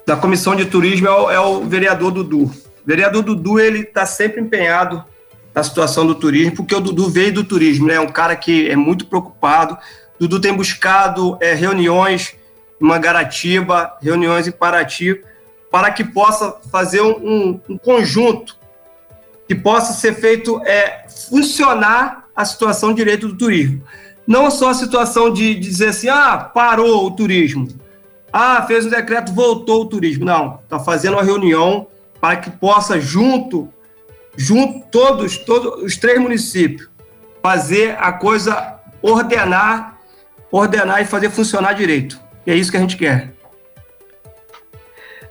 da 0.06 0.16
comissão 0.16 0.54
de 0.54 0.64
turismo 0.66 1.08
é 1.08 1.10
o, 1.10 1.30
é 1.30 1.40
o 1.40 1.64
vereador 1.64 2.12
Dudu. 2.12 2.44
O 2.44 2.52
vereador 2.86 3.24
Dudu 3.24 3.58
ele 3.58 3.80
está 3.80 4.06
sempre 4.06 4.40
empenhado 4.40 5.04
na 5.52 5.64
situação 5.64 6.06
do 6.06 6.14
turismo, 6.14 6.54
porque 6.54 6.74
o 6.74 6.80
Dudu 6.80 7.10
veio 7.10 7.34
do 7.34 7.42
turismo, 7.42 7.88
né? 7.88 7.94
É 7.94 8.00
um 8.00 8.08
cara 8.08 8.36
que 8.36 8.70
é 8.70 8.76
muito 8.76 9.06
preocupado. 9.06 9.76
Dudu 10.18 10.40
tem 10.40 10.54
buscado 10.54 11.36
é, 11.40 11.54
reuniões 11.54 12.36
em 12.80 12.86
Mangaratiba, 12.86 13.96
reuniões 14.00 14.46
em 14.46 14.52
Paraty, 14.52 15.20
para 15.70 15.90
que 15.90 16.04
possa 16.04 16.54
fazer 16.70 17.00
um, 17.00 17.16
um, 17.16 17.60
um 17.70 17.78
conjunto 17.78 18.56
que 19.48 19.54
possa 19.54 19.92
ser 19.92 20.14
feito 20.14 20.60
é, 20.64 21.06
funcionar 21.28 22.28
a 22.34 22.44
situação 22.44 22.94
direito 22.94 23.28
do 23.28 23.36
turismo. 23.36 23.82
Não 24.26 24.50
só 24.50 24.70
a 24.70 24.74
situação 24.74 25.32
de, 25.32 25.54
de 25.54 25.60
dizer 25.68 25.88
assim, 25.88 26.08
ah, 26.08 26.38
parou 26.38 27.06
o 27.06 27.10
turismo, 27.10 27.68
ah, 28.38 28.66
fez 28.66 28.84
um 28.84 28.90
decreto, 28.90 29.32
voltou 29.32 29.80
o 29.80 29.86
turismo. 29.86 30.26
Não, 30.26 30.60
está 30.62 30.78
fazendo 30.78 31.14
uma 31.14 31.22
reunião 31.22 31.86
para 32.20 32.36
que 32.36 32.50
possa, 32.50 33.00
junto, 33.00 33.72
junto 34.36 34.86
todos, 34.90 35.38
todos 35.38 35.82
os 35.82 35.96
três 35.96 36.20
municípios, 36.20 36.86
fazer 37.42 37.96
a 37.98 38.12
coisa 38.12 38.78
ordenar, 39.00 39.98
ordenar 40.52 41.00
e 41.00 41.06
fazer 41.06 41.30
funcionar 41.30 41.72
direito. 41.72 42.20
E 42.46 42.50
é 42.50 42.54
isso 42.54 42.70
que 42.70 42.76
a 42.76 42.80
gente 42.80 42.98
quer. 42.98 43.32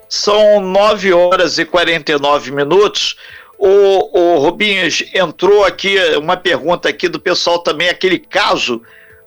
São 0.09 0.59
9 0.59 1.13
horas 1.13 1.59
e 1.59 1.65
49 1.65 2.49
minutos. 2.49 3.17
O, 3.55 4.19
o 4.19 4.39
Rubinhos 4.39 5.03
entrou 5.13 5.63
aqui 5.63 5.95
uma 6.17 6.37
pergunta 6.37 6.89
aqui 6.89 7.07
do 7.07 7.19
pessoal 7.19 7.59
também, 7.59 7.87
aquele 7.87 8.17
caso 8.17 8.81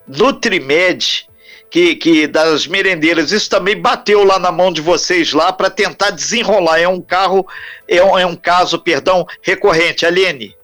Nutrimed, 0.04 1.27
que, 1.70 1.94
que 1.96 2.26
das 2.26 2.66
merendeiras, 2.66 3.32
isso 3.32 3.50
também 3.50 3.80
bateu 3.80 4.25
lá 4.25 4.38
na 4.38 4.50
mão 4.50 4.72
de 4.72 4.80
vocês 4.80 5.32
lá 5.32 5.52
para 5.52 5.70
tentar 5.70 6.10
desenrolar. 6.10 6.80
É 6.80 6.88
um 6.88 7.00
carro, 7.00 7.46
é 7.87 8.02
um, 8.02 8.18
é 8.18 8.26
um 8.26 8.37
caso, 8.37 8.78
perdão, 8.78 9.26
recorrente. 9.42 10.06
Aline. 10.06 10.56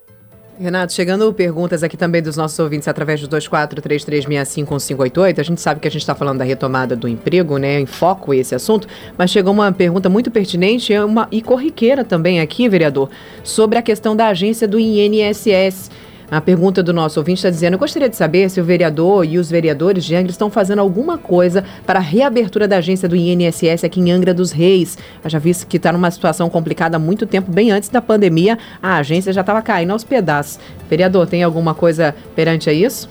Renato, 0.59 0.93
chegando 0.93 1.33
perguntas 1.33 1.83
aqui 1.83 1.97
também 1.97 2.23
dos 2.23 2.37
nossos 2.37 2.57
ouvintes 2.61 2.87
através 2.87 3.21
do 3.21 3.29
2433651588. 3.37 5.41
A 5.41 5.43
gente 5.43 5.61
sabe 5.61 5.81
que 5.81 5.89
a 5.89 5.91
gente 5.91 6.03
está 6.03 6.15
falando 6.15 6.39
da 6.39 6.45
retomada 6.45 6.95
do 6.95 7.09
emprego, 7.09 7.59
né? 7.59 7.81
Em 7.81 7.87
foco 7.87 8.33
esse 8.33 8.55
assunto, 8.55 8.87
mas 9.19 9.33
chegou 9.33 9.53
uma 9.53 9.73
pergunta 9.73 10.09
muito 10.09 10.31
pertinente 10.31 10.97
uma, 10.99 11.27
e 11.33 11.43
corriqueira 11.43 12.05
também 12.05 12.39
aqui, 12.41 12.69
vereador, 12.69 13.11
sobre 13.43 13.79
a 13.79 13.83
questão 13.83 14.15
da 14.15 14.29
agência 14.29 14.69
do 14.69 14.79
INSS. 14.79 15.91
A 16.31 16.41
pergunta 16.41 16.83
do 16.83 16.93
nosso 16.93 17.21
ouvinte 17.21 17.39
está 17.39 17.51
dizendo: 17.51 17.75
Eu 17.75 17.79
gostaria 17.79 18.09
de 18.09 18.17
saber 18.17 18.49
se 18.51 18.61
o 18.61 18.65
vereador 18.65 19.25
e 19.25 19.39
os 19.39 19.51
vereadores 19.51 20.05
de 20.05 20.15
Angra 20.17 20.31
estão 20.31 20.51
fazendo 20.51 20.79
alguma 20.79 21.19
coisa 21.19 21.65
para 21.87 21.99
a 21.99 22.03
reabertura 22.03 22.67
da 22.67 22.79
agência 22.79 23.09
do 23.09 23.15
INSS 23.15 23.85
aqui 23.85 24.01
em 24.01 24.11
Angra 24.11 24.33
dos 24.33 24.51
Reis. 24.51 24.99
Eu 25.23 25.31
já 25.31 25.39
vi 25.39 25.55
que 25.69 25.77
está 25.77 25.93
numa 25.93 26.11
situação 26.11 26.49
complicada 26.51 26.97
há 26.97 26.99
muito 26.99 27.27
tempo, 27.27 27.51
bem 27.51 27.71
antes 27.71 27.89
da 27.89 28.01
pandemia, 28.01 28.59
a 28.83 28.97
agência 28.97 29.33
já 29.33 29.43
estava 29.43 29.63
caindo 29.63 29.93
aos 29.93 30.05
pedaços. 30.05 30.59
Vereador, 30.89 31.27
tem 31.27 31.43
alguma 31.43 31.75
coisa 31.75 32.15
perante 32.35 32.69
a 32.69 32.73
isso? 32.73 33.09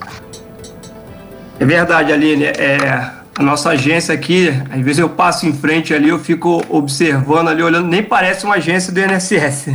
É 1.60 1.66
verdade, 1.66 2.12
Aline. 2.12 2.46
É, 2.46 3.12
a 3.36 3.42
nossa 3.42 3.70
agência 3.70 4.14
aqui, 4.14 4.50
às 4.70 4.82
vezes 4.82 5.00
eu 5.00 5.10
passo 5.10 5.48
em 5.48 5.54
frente 5.54 5.94
ali, 5.94 6.10
eu 6.10 6.20
fico 6.20 6.64
observando 6.70 7.48
ali, 7.48 7.64
olhando, 7.64 7.88
nem 7.88 8.04
parece 8.04 8.46
uma 8.46 8.56
agência 8.56 8.94
do 8.94 9.00
INSS. 9.00 9.70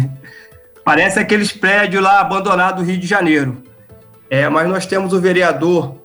Parece 0.88 1.20
aqueles 1.20 1.52
prédios 1.52 2.02
lá 2.02 2.18
abandonados 2.18 2.82
do 2.82 2.90
Rio 2.90 2.98
de 2.98 3.06
Janeiro. 3.06 3.62
É, 4.30 4.48
mas 4.48 4.66
nós 4.66 4.86
temos 4.86 5.12
o 5.12 5.20
vereador, 5.20 5.96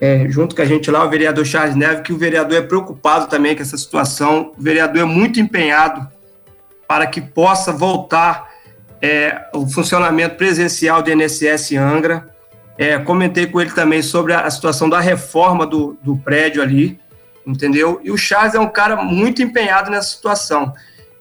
é, 0.00 0.28
junto 0.28 0.56
com 0.56 0.62
a 0.62 0.64
gente 0.64 0.90
lá, 0.90 1.04
o 1.04 1.08
vereador 1.08 1.46
Charles 1.46 1.76
Neves, 1.76 2.00
que 2.00 2.12
o 2.12 2.18
vereador 2.18 2.58
é 2.58 2.60
preocupado 2.60 3.28
também 3.28 3.54
com 3.54 3.62
essa 3.62 3.76
situação. 3.76 4.52
O 4.58 4.60
vereador 4.60 5.02
é 5.02 5.04
muito 5.04 5.38
empenhado 5.38 6.10
para 6.88 7.06
que 7.06 7.20
possa 7.20 7.70
voltar 7.70 8.50
é, 9.00 9.42
o 9.54 9.64
funcionamento 9.68 10.34
presencial 10.34 11.04
do 11.04 11.10
INSS 11.12 11.74
Angra. 11.76 12.28
É, 12.76 12.98
comentei 12.98 13.46
com 13.46 13.60
ele 13.60 13.70
também 13.70 14.02
sobre 14.02 14.32
a, 14.32 14.50
situação 14.50 14.90
da 14.90 14.98
reforma 14.98 15.64
do, 15.64 15.96
do 16.02 16.16
prédio 16.16 16.60
ali, 16.60 16.98
entendeu? 17.46 18.00
E 18.02 18.10
o 18.10 18.18
Charles 18.18 18.56
é 18.56 18.58
um 18.58 18.70
cara 18.70 18.96
muito 18.96 19.40
empenhado 19.40 19.88
nessa 19.88 20.08
situação. 20.08 20.74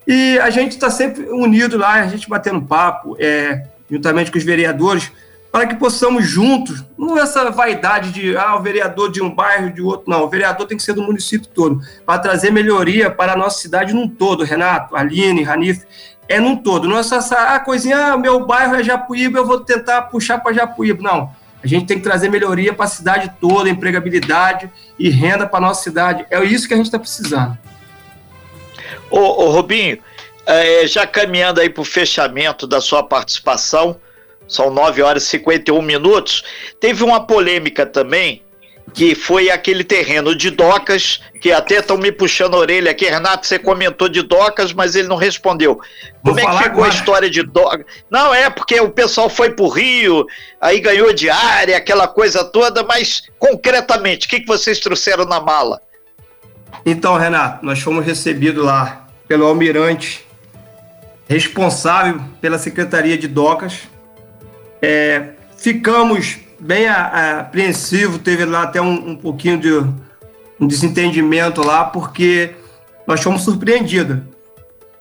E 0.07 0.37
a 0.39 0.49
gente 0.49 0.71
está 0.71 0.89
sempre 0.89 1.23
unido 1.29 1.77
lá, 1.77 1.93
a 1.93 2.07
gente 2.07 2.29
batendo 2.29 2.61
papo, 2.61 3.15
é, 3.19 3.67
juntamente 3.89 4.31
com 4.31 4.37
os 4.37 4.43
vereadores, 4.43 5.11
para 5.51 5.67
que 5.67 5.75
possamos 5.75 6.27
juntos, 6.27 6.83
não 6.97 7.17
essa 7.17 7.49
vaidade 7.49 8.11
de 8.11 8.35
ah, 8.35 8.55
o 8.55 8.61
vereador 8.61 9.09
de 9.09 9.21
um 9.21 9.33
bairro, 9.33 9.71
de 9.71 9.81
outro, 9.81 10.09
não, 10.09 10.23
o 10.23 10.29
vereador 10.29 10.67
tem 10.67 10.75
que 10.75 10.83
ser 10.83 10.93
do 10.93 11.01
município 11.01 11.47
todo, 11.47 11.81
para 12.05 12.19
trazer 12.19 12.51
melhoria 12.51 13.09
para 13.09 13.33
a 13.33 13.37
nossa 13.37 13.61
cidade 13.61 13.93
num 13.93 14.07
todo, 14.07 14.43
Renato, 14.43 14.95
Aline, 14.95 15.43
Ranif, 15.43 15.83
é 16.27 16.39
num 16.39 16.57
todo, 16.57 16.89
não 16.89 16.97
é 16.97 17.03
só 17.03 17.17
essa 17.17 17.55
ah, 17.55 17.59
coisinha, 17.59 17.97
ah, 17.97 18.17
meu 18.17 18.45
bairro 18.45 18.75
é 18.75 18.83
Japuíba, 18.83 19.39
eu 19.39 19.45
vou 19.45 19.61
tentar 19.61 20.03
puxar 20.03 20.39
para 20.39 20.53
Japuíba, 20.53 21.01
não. 21.01 21.31
A 21.63 21.67
gente 21.67 21.85
tem 21.85 21.97
que 21.97 22.03
trazer 22.03 22.29
melhoria 22.29 22.73
para 22.73 22.85
a 22.85 22.89
cidade 22.89 23.31
toda, 23.39 23.69
empregabilidade 23.69 24.69
e 24.99 25.09
renda 25.09 25.47
para 25.47 25.57
a 25.57 25.61
nossa 25.61 25.81
cidade. 25.81 26.25
É 26.29 26.43
isso 26.43 26.67
que 26.67 26.75
a 26.75 26.77
gente 26.77 26.87
está 26.87 26.99
precisando. 26.99 27.57
Ô, 29.09 29.19
ô 29.19 29.49
Rubinho, 29.49 29.97
é, 30.45 30.85
já 30.87 31.07
caminhando 31.07 31.59
aí 31.59 31.69
para 31.69 31.81
o 31.81 31.85
fechamento 31.85 32.67
da 32.67 32.79
sua 32.79 33.03
participação, 33.03 33.99
são 34.47 34.69
9 34.69 35.01
horas 35.01 35.23
e 35.23 35.27
51 35.27 35.81
minutos, 35.81 36.43
teve 36.79 37.03
uma 37.03 37.25
polêmica 37.25 37.85
também, 37.85 38.43
que 38.93 39.15
foi 39.15 39.49
aquele 39.49 39.83
terreno 39.83 40.35
de 40.35 40.49
docas, 40.51 41.19
que 41.41 41.51
até 41.51 41.79
estão 41.79 41.97
me 41.97 42.11
puxando 42.11 42.53
a 42.53 42.59
orelha 42.59 42.91
aqui. 42.91 43.05
Renato, 43.05 43.45
você 43.45 43.57
comentou 43.57 44.07
de 44.07 44.21
docas, 44.21 44.71
mas 44.71 44.95
ele 44.95 45.07
não 45.07 45.17
respondeu. 45.17 45.79
Como 46.23 46.39
Vou 46.39 46.39
é 46.39 46.45
que 46.45 46.63
ficou 46.63 46.83
agora. 46.83 46.91
a 46.91 46.95
história 46.95 47.29
de 47.29 47.43
docas? 47.43 47.85
Não, 48.09 48.33
é 48.33 48.49
porque 48.49 48.79
o 48.79 48.89
pessoal 48.89 49.29
foi 49.29 49.49
para 49.49 49.65
o 49.65 49.67
Rio, 49.67 50.25
aí 50.61 50.79
ganhou 50.79 51.11
diária, 51.11 51.75
aquela 51.75 52.07
coisa 52.07 52.43
toda, 52.43 52.83
mas 52.83 53.23
concretamente, 53.39 54.27
o 54.27 54.29
que, 54.29 54.39
que 54.39 54.47
vocês 54.47 54.79
trouxeram 54.79 55.25
na 55.25 55.41
mala? 55.41 55.81
Então, 56.85 57.17
Renato, 57.17 57.65
nós 57.65 57.79
fomos 57.79 58.05
recebidos 58.05 58.63
lá 58.63 59.07
pelo 59.27 59.45
almirante 59.45 60.25
responsável 61.27 62.21
pela 62.39 62.59
Secretaria 62.59 63.17
de 63.17 63.27
Docas. 63.27 63.89
É, 64.81 65.29
ficamos 65.57 66.37
bem 66.59 66.87
apreensivos, 66.87 68.19
teve 68.19 68.45
lá 68.45 68.63
até 68.63 68.79
um, 68.79 69.09
um 69.09 69.15
pouquinho 69.15 69.57
de 69.57 69.71
um 70.59 70.67
desentendimento 70.67 71.65
lá, 71.65 71.85
porque 71.85 72.55
nós 73.07 73.21
fomos 73.21 73.43
surpreendidos. 73.43 74.19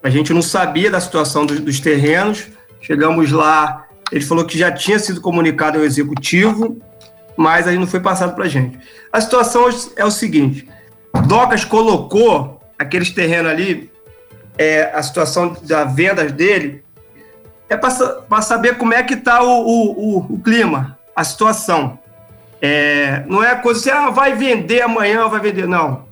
A 0.02 0.10
gente 0.10 0.32
não 0.32 0.42
sabia 0.42 0.90
da 0.90 1.00
situação 1.00 1.46
dos, 1.46 1.60
dos 1.60 1.80
terrenos, 1.80 2.46
chegamos 2.80 3.30
lá, 3.30 3.86
ele 4.10 4.24
falou 4.24 4.44
que 4.44 4.58
já 4.58 4.70
tinha 4.72 4.98
sido 4.98 5.20
comunicado 5.20 5.78
ao 5.78 5.84
executivo, 5.84 6.78
mas 7.36 7.66
aí 7.66 7.78
não 7.78 7.86
foi 7.86 8.00
passado 8.00 8.34
para 8.34 8.44
a 8.44 8.48
gente. 8.48 8.78
A 9.12 9.20
situação 9.20 9.68
é 9.96 10.04
o 10.04 10.10
seguinte: 10.10 10.68
Docas 11.23 11.64
colocou 11.64 12.61
aqueles 12.78 13.11
terrenos 13.11 13.50
ali, 13.50 13.90
é, 14.59 14.90
a 14.94 15.02
situação 15.02 15.56
da 15.62 15.85
venda 15.85 16.25
dele, 16.25 16.83
é 17.68 17.76
para 17.76 18.42
saber 18.42 18.76
como 18.76 18.92
é 18.92 19.02
que 19.02 19.14
está 19.14 19.42
o, 19.42 19.49
o, 19.49 20.18
o, 20.18 20.35
o, 20.35 20.38
clima, 20.40 20.99
a 21.14 21.25
situação. 21.25 21.99
É, 22.61 23.25
não 23.26 23.42
é 23.42 23.54
coisa 23.56 23.80
assim, 23.80 23.90
ah, 23.90 24.11
vai 24.11 24.35
vender 24.35 24.83
amanhã, 24.83 25.28
vai 25.28 25.40
vender. 25.40 25.66
Não. 25.66 26.04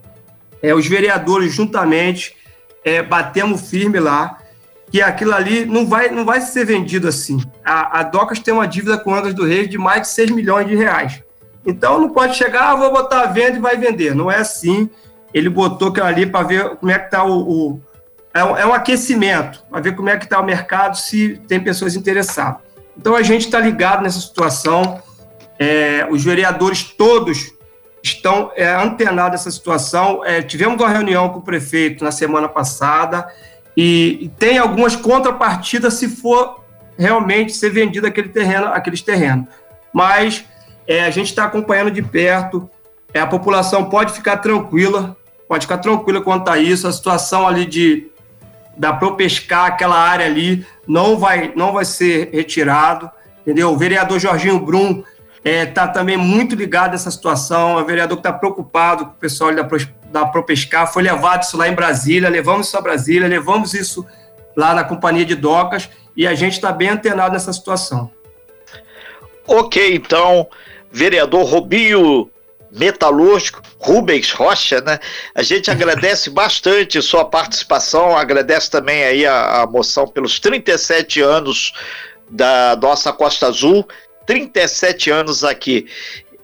É, 0.62 0.74
os 0.74 0.86
vereadores, 0.86 1.52
juntamente, 1.52 2.36
é, 2.84 3.02
batemos 3.02 3.68
firme 3.68 4.00
lá, 4.00 4.38
que 4.90 5.00
aquilo 5.00 5.34
ali 5.34 5.64
não 5.64 5.86
vai, 5.86 6.10
não 6.10 6.24
vai 6.24 6.40
ser 6.40 6.66
vendido 6.66 7.08
assim. 7.08 7.40
A, 7.64 8.00
a 8.00 8.02
Docas 8.02 8.38
tem 8.38 8.52
uma 8.52 8.66
dívida 8.66 8.98
com 8.98 9.14
Angas 9.14 9.34
do 9.34 9.44
Reis 9.44 9.68
de 9.68 9.78
mais 9.78 10.02
de 10.02 10.08
6 10.08 10.30
milhões 10.30 10.66
de 10.66 10.76
reais. 10.76 11.22
Então 11.64 12.00
não 12.00 12.10
pode 12.10 12.36
chegar, 12.36 12.70
ah, 12.70 12.74
vou 12.74 12.92
botar 12.92 13.22
a 13.22 13.26
venda 13.26 13.56
e 13.56 13.60
vai 13.60 13.76
vender. 13.76 14.14
Não 14.14 14.30
é 14.30 14.38
assim. 14.38 14.90
Ele 15.32 15.48
botou 15.48 15.88
aquilo 15.88 16.06
ali 16.06 16.26
para 16.26 16.46
ver 16.46 16.76
como 16.76 16.90
é 16.90 16.98
que 16.98 17.06
está 17.06 17.24
o, 17.24 17.40
o 17.40 17.80
é, 18.34 18.42
um, 18.44 18.56
é 18.56 18.66
um 18.66 18.72
aquecimento, 18.72 19.62
para 19.70 19.80
ver 19.80 19.94
como 19.94 20.08
é 20.08 20.16
que 20.16 20.24
está 20.24 20.40
o 20.40 20.44
mercado, 20.44 20.96
se 20.96 21.40
tem 21.46 21.60
pessoas 21.60 21.94
interessadas. 21.94 22.60
Então 22.96 23.14
a 23.14 23.22
gente 23.22 23.46
está 23.46 23.58
ligado 23.58 24.02
nessa 24.02 24.20
situação. 24.20 25.02
É, 25.58 26.06
os 26.10 26.24
vereadores 26.24 26.82
todos 26.82 27.52
estão 28.02 28.50
é, 28.56 28.74
antenados 28.74 29.32
nessa 29.32 29.50
situação. 29.50 30.24
É, 30.24 30.42
tivemos 30.42 30.80
uma 30.80 30.88
reunião 30.88 31.28
com 31.28 31.38
o 31.38 31.42
prefeito 31.42 32.02
na 32.02 32.10
semana 32.10 32.48
passada 32.48 33.26
e, 33.76 34.18
e 34.22 34.28
tem 34.28 34.58
algumas 34.58 34.96
contrapartidas 34.96 35.94
se 35.94 36.08
for 36.08 36.62
realmente 36.98 37.52
ser 37.52 37.70
vendido 37.70 38.06
aquele 38.06 38.28
terreno, 38.28 38.66
aqueles 38.66 39.02
terrenos. 39.02 39.46
Mas 39.92 40.44
é, 40.86 41.04
a 41.04 41.10
gente 41.10 41.28
está 41.28 41.44
acompanhando 41.44 41.90
de 41.90 42.02
perto. 42.02 42.68
É, 43.14 43.20
a 43.20 43.26
população 43.26 43.88
pode 43.90 44.12
ficar 44.12 44.38
tranquila, 44.38 45.16
pode 45.48 45.66
ficar 45.66 45.78
tranquila 45.78 46.20
quanto 46.20 46.48
a 46.48 46.58
isso. 46.58 46.86
A 46.86 46.92
situação 46.92 47.46
ali 47.46 47.66
de 47.66 48.10
da 48.76 48.92
Propescar, 48.92 49.66
aquela 49.66 49.98
área 49.98 50.26
ali, 50.26 50.66
não 50.86 51.18
vai, 51.18 51.52
não 51.54 51.72
vai 51.72 51.84
ser 51.84 52.30
retirado, 52.32 53.10
entendeu? 53.42 53.70
O 53.70 53.76
vereador 53.76 54.18
Jorginho 54.18 54.58
Brum 54.58 55.04
está 55.44 55.50
é, 55.50 55.66
tá 55.66 55.88
também 55.88 56.16
muito 56.16 56.54
ligado 56.54 56.92
nessa 56.92 57.10
situação, 57.10 57.78
é 57.78 57.82
um 57.82 57.84
vereador 57.84 58.16
que 58.16 58.20
está 58.20 58.32
preocupado 58.32 59.06
com 59.06 59.10
o 59.10 59.14
pessoal 59.14 59.54
da, 59.54 59.68
da 60.10 60.26
Propescar, 60.26 60.86
foi 60.86 61.02
levado 61.02 61.42
isso 61.42 61.56
lá 61.56 61.68
em 61.68 61.74
Brasília, 61.74 62.28
levamos 62.28 62.68
isso 62.68 62.78
a 62.78 62.80
Brasília, 62.80 63.28
levamos 63.28 63.74
isso 63.74 64.06
lá 64.56 64.74
na 64.74 64.84
Companhia 64.84 65.24
de 65.24 65.34
Docas, 65.34 65.90
e 66.16 66.26
a 66.26 66.34
gente 66.34 66.54
está 66.54 66.72
bem 66.72 66.90
antenado 66.90 67.32
nessa 67.32 67.52
situação. 67.52 68.10
Ok, 69.46 69.96
então, 69.96 70.46
vereador 70.92 71.44
Robinho 71.44 72.30
Metalúrgico, 72.70 73.62
Rubens 73.78 74.30
Rocha, 74.32 74.80
né? 74.80 74.98
A 75.34 75.42
gente 75.42 75.70
agradece 75.70 76.28
bastante 76.30 77.00
sua 77.02 77.24
participação, 77.24 78.16
agradece 78.16 78.70
também 78.70 79.04
aí 79.04 79.26
a, 79.26 79.62
a 79.62 79.66
moção 79.66 80.06
pelos 80.06 80.38
37 80.40 81.20
anos 81.20 81.72
da 82.30 82.76
nossa 82.80 83.12
Costa 83.12 83.46
Azul, 83.46 83.86
37 84.26 85.10
anos 85.10 85.44
aqui 85.44 85.86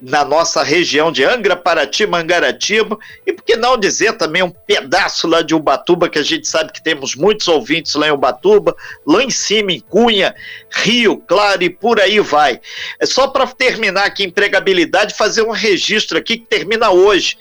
na 0.00 0.24
nossa 0.24 0.62
região 0.62 1.10
de 1.10 1.24
Angra, 1.24 1.56
Paraty, 1.56 2.06
Mangaratiba, 2.06 2.96
e 3.26 3.32
por 3.32 3.42
que 3.42 3.56
não 3.56 3.76
dizer 3.76 4.12
também 4.16 4.42
um 4.42 4.50
pedaço 4.50 5.26
lá 5.26 5.42
de 5.42 5.54
Ubatuba, 5.54 6.08
que 6.08 6.18
a 6.18 6.22
gente 6.22 6.46
sabe 6.46 6.72
que 6.72 6.82
temos 6.82 7.16
muitos 7.16 7.48
ouvintes 7.48 7.94
lá 7.94 8.08
em 8.08 8.12
Ubatuba, 8.12 8.76
lá 9.06 9.22
em 9.22 9.30
cima, 9.30 9.72
em 9.72 9.80
Cunha, 9.80 10.34
Rio 10.70 11.18
Claro 11.18 11.62
e 11.62 11.70
por 11.70 12.00
aí 12.00 12.20
vai. 12.20 12.60
É 13.00 13.06
só 13.06 13.28
para 13.28 13.46
terminar 13.46 14.04
aqui 14.04 14.24
empregabilidade, 14.24 15.14
fazer 15.16 15.42
um 15.42 15.50
registro 15.50 16.16
aqui 16.16 16.38
que 16.38 16.46
termina 16.46 16.90
hoje. 16.90 17.36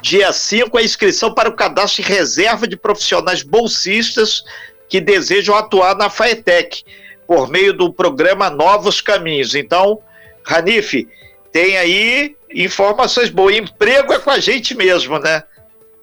Dia 0.00 0.32
5, 0.32 0.78
a 0.78 0.82
inscrição 0.82 1.34
para 1.34 1.48
o 1.48 1.56
cadastro 1.56 2.02
de 2.02 2.08
reserva 2.08 2.66
de 2.66 2.76
profissionais 2.76 3.42
bolsistas 3.42 4.44
que 4.88 5.00
desejam 5.00 5.54
atuar 5.54 5.96
na 5.96 6.08
FAETEC, 6.08 6.84
por 7.26 7.48
meio 7.50 7.74
do 7.74 7.92
programa 7.92 8.48
Novos 8.48 9.00
Caminhos. 9.02 9.54
Então, 9.54 10.00
Ranife, 10.42 11.06
tem 11.52 11.76
aí 11.76 12.36
informações 12.52 13.30
boas. 13.30 13.56
Emprego 13.56 14.12
é 14.12 14.18
com 14.18 14.30
a 14.30 14.38
gente 14.38 14.76
mesmo, 14.76 15.18
né? 15.18 15.44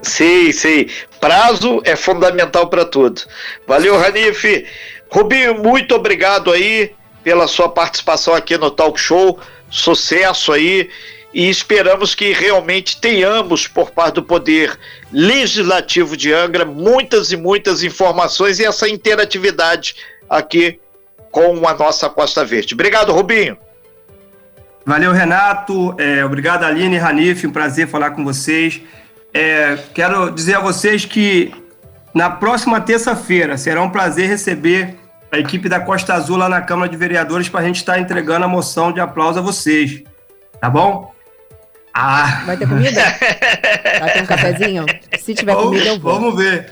Sim, 0.02 0.52
sim. 0.52 0.88
Prazo 1.18 1.82
é 1.86 1.96
fundamental 1.96 2.68
para 2.68 2.84
tudo. 2.84 3.22
Valeu, 3.66 3.98
Ranife. 3.98 4.66
Rubinho, 5.10 5.64
muito 5.64 5.96
obrigado 5.96 6.52
aí 6.52 6.92
pela 7.24 7.48
sua 7.48 7.70
participação 7.70 8.34
aqui 8.34 8.58
no 8.58 8.70
Talk 8.70 9.00
Show. 9.00 9.40
Sucesso 9.70 10.52
aí. 10.52 10.90
E 11.34 11.50
esperamos 11.50 12.14
que 12.14 12.34
realmente 12.34 13.00
tenhamos, 13.00 13.66
por 13.66 13.92
parte 13.92 14.16
do 14.16 14.24
Poder 14.24 14.78
Legislativo 15.10 16.18
de 16.18 16.34
Angra, 16.34 16.66
muitas 16.66 17.32
e 17.32 17.38
muitas 17.38 17.82
informações 17.82 18.60
e 18.60 18.66
essa 18.66 18.90
interatividade 18.90 19.96
aqui 20.30 20.80
com 21.32 21.66
a 21.66 21.74
nossa 21.74 22.10
Costa 22.10 22.44
Verde. 22.44 22.74
Obrigado, 22.74 23.14
Rubinho. 23.14 23.58
Valeu, 24.86 25.14
Renato. 25.14 25.96
É, 25.98 26.26
obrigado, 26.26 26.64
Aline 26.64 26.96
e 26.96 27.00
Ranif. 27.00 27.48
Um 27.48 27.52
prazer 27.52 27.88
falar 27.88 28.12
com 28.12 28.24
vocês. 28.24 28.82
É, 29.34 29.78
quero 29.94 30.30
dizer 30.30 30.56
a 30.56 30.60
vocês 30.60 31.06
que 31.06 31.54
na 32.14 32.30
próxima 32.30 32.82
terça-feira 32.82 33.58
será 33.58 33.82
um 33.82 33.90
prazer 33.90 34.28
receber 34.28 34.96
a 35.32 35.40
equipe 35.40 35.70
da 35.70 35.80
Costa 35.80 36.14
Azul 36.14 36.38
lá 36.38 36.50
na 36.50 36.62
Câmara 36.62 36.90
de 36.90 36.98
Vereadores 36.98 37.48
para 37.50 37.62
a 37.62 37.64
gente 37.64 37.78
estar 37.78 37.94
tá 37.94 38.00
entregando 38.00 38.46
a 38.46 38.48
moção 38.48 38.92
de 38.92 39.00
aplauso 39.00 39.40
a 39.40 39.42
vocês. 39.42 40.04
Tá 40.60 40.70
bom? 40.70 41.14
Ah. 41.94 42.44
Vai 42.46 42.58
ter 42.58 42.68
comida? 42.68 43.02
Vai 44.00 44.14
ter 44.14 44.22
um 44.22 44.26
cafezinho? 44.26 44.86
Se 45.18 45.34
tiver 45.34 45.54
vamos, 45.54 45.70
comida, 45.70 45.86
eu 45.86 46.00
vou. 46.00 46.14
Vamos 46.14 46.36
ver. 46.36 46.72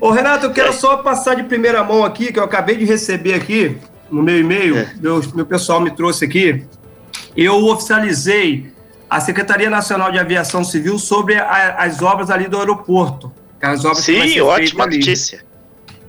Ô, 0.00 0.10
Renato, 0.10 0.46
eu 0.46 0.52
quero 0.52 0.72
só 0.72 0.98
passar 0.98 1.34
de 1.34 1.42
primeira 1.42 1.82
mão 1.82 2.04
aqui, 2.04 2.32
que 2.32 2.38
eu 2.38 2.44
acabei 2.44 2.76
de 2.76 2.84
receber 2.84 3.34
aqui 3.34 3.76
no 4.10 4.22
meu 4.22 4.38
e-mail, 4.38 4.78
é. 4.78 4.92
meu, 5.00 5.20
meu 5.34 5.44
pessoal 5.44 5.80
me 5.80 5.90
trouxe 5.90 6.24
aqui 6.24 6.64
eu 7.44 7.64
oficializei 7.66 8.72
a 9.08 9.20
Secretaria 9.20 9.70
Nacional 9.70 10.10
de 10.10 10.18
Aviação 10.18 10.64
Civil 10.64 10.98
sobre 10.98 11.36
a, 11.36 11.76
as 11.78 12.02
obras 12.02 12.30
ali 12.30 12.48
do 12.48 12.58
aeroporto. 12.58 13.32
As 13.62 13.84
obras 13.84 14.04
Sim, 14.04 14.40
ótima 14.40 14.86
notícia. 14.86 15.44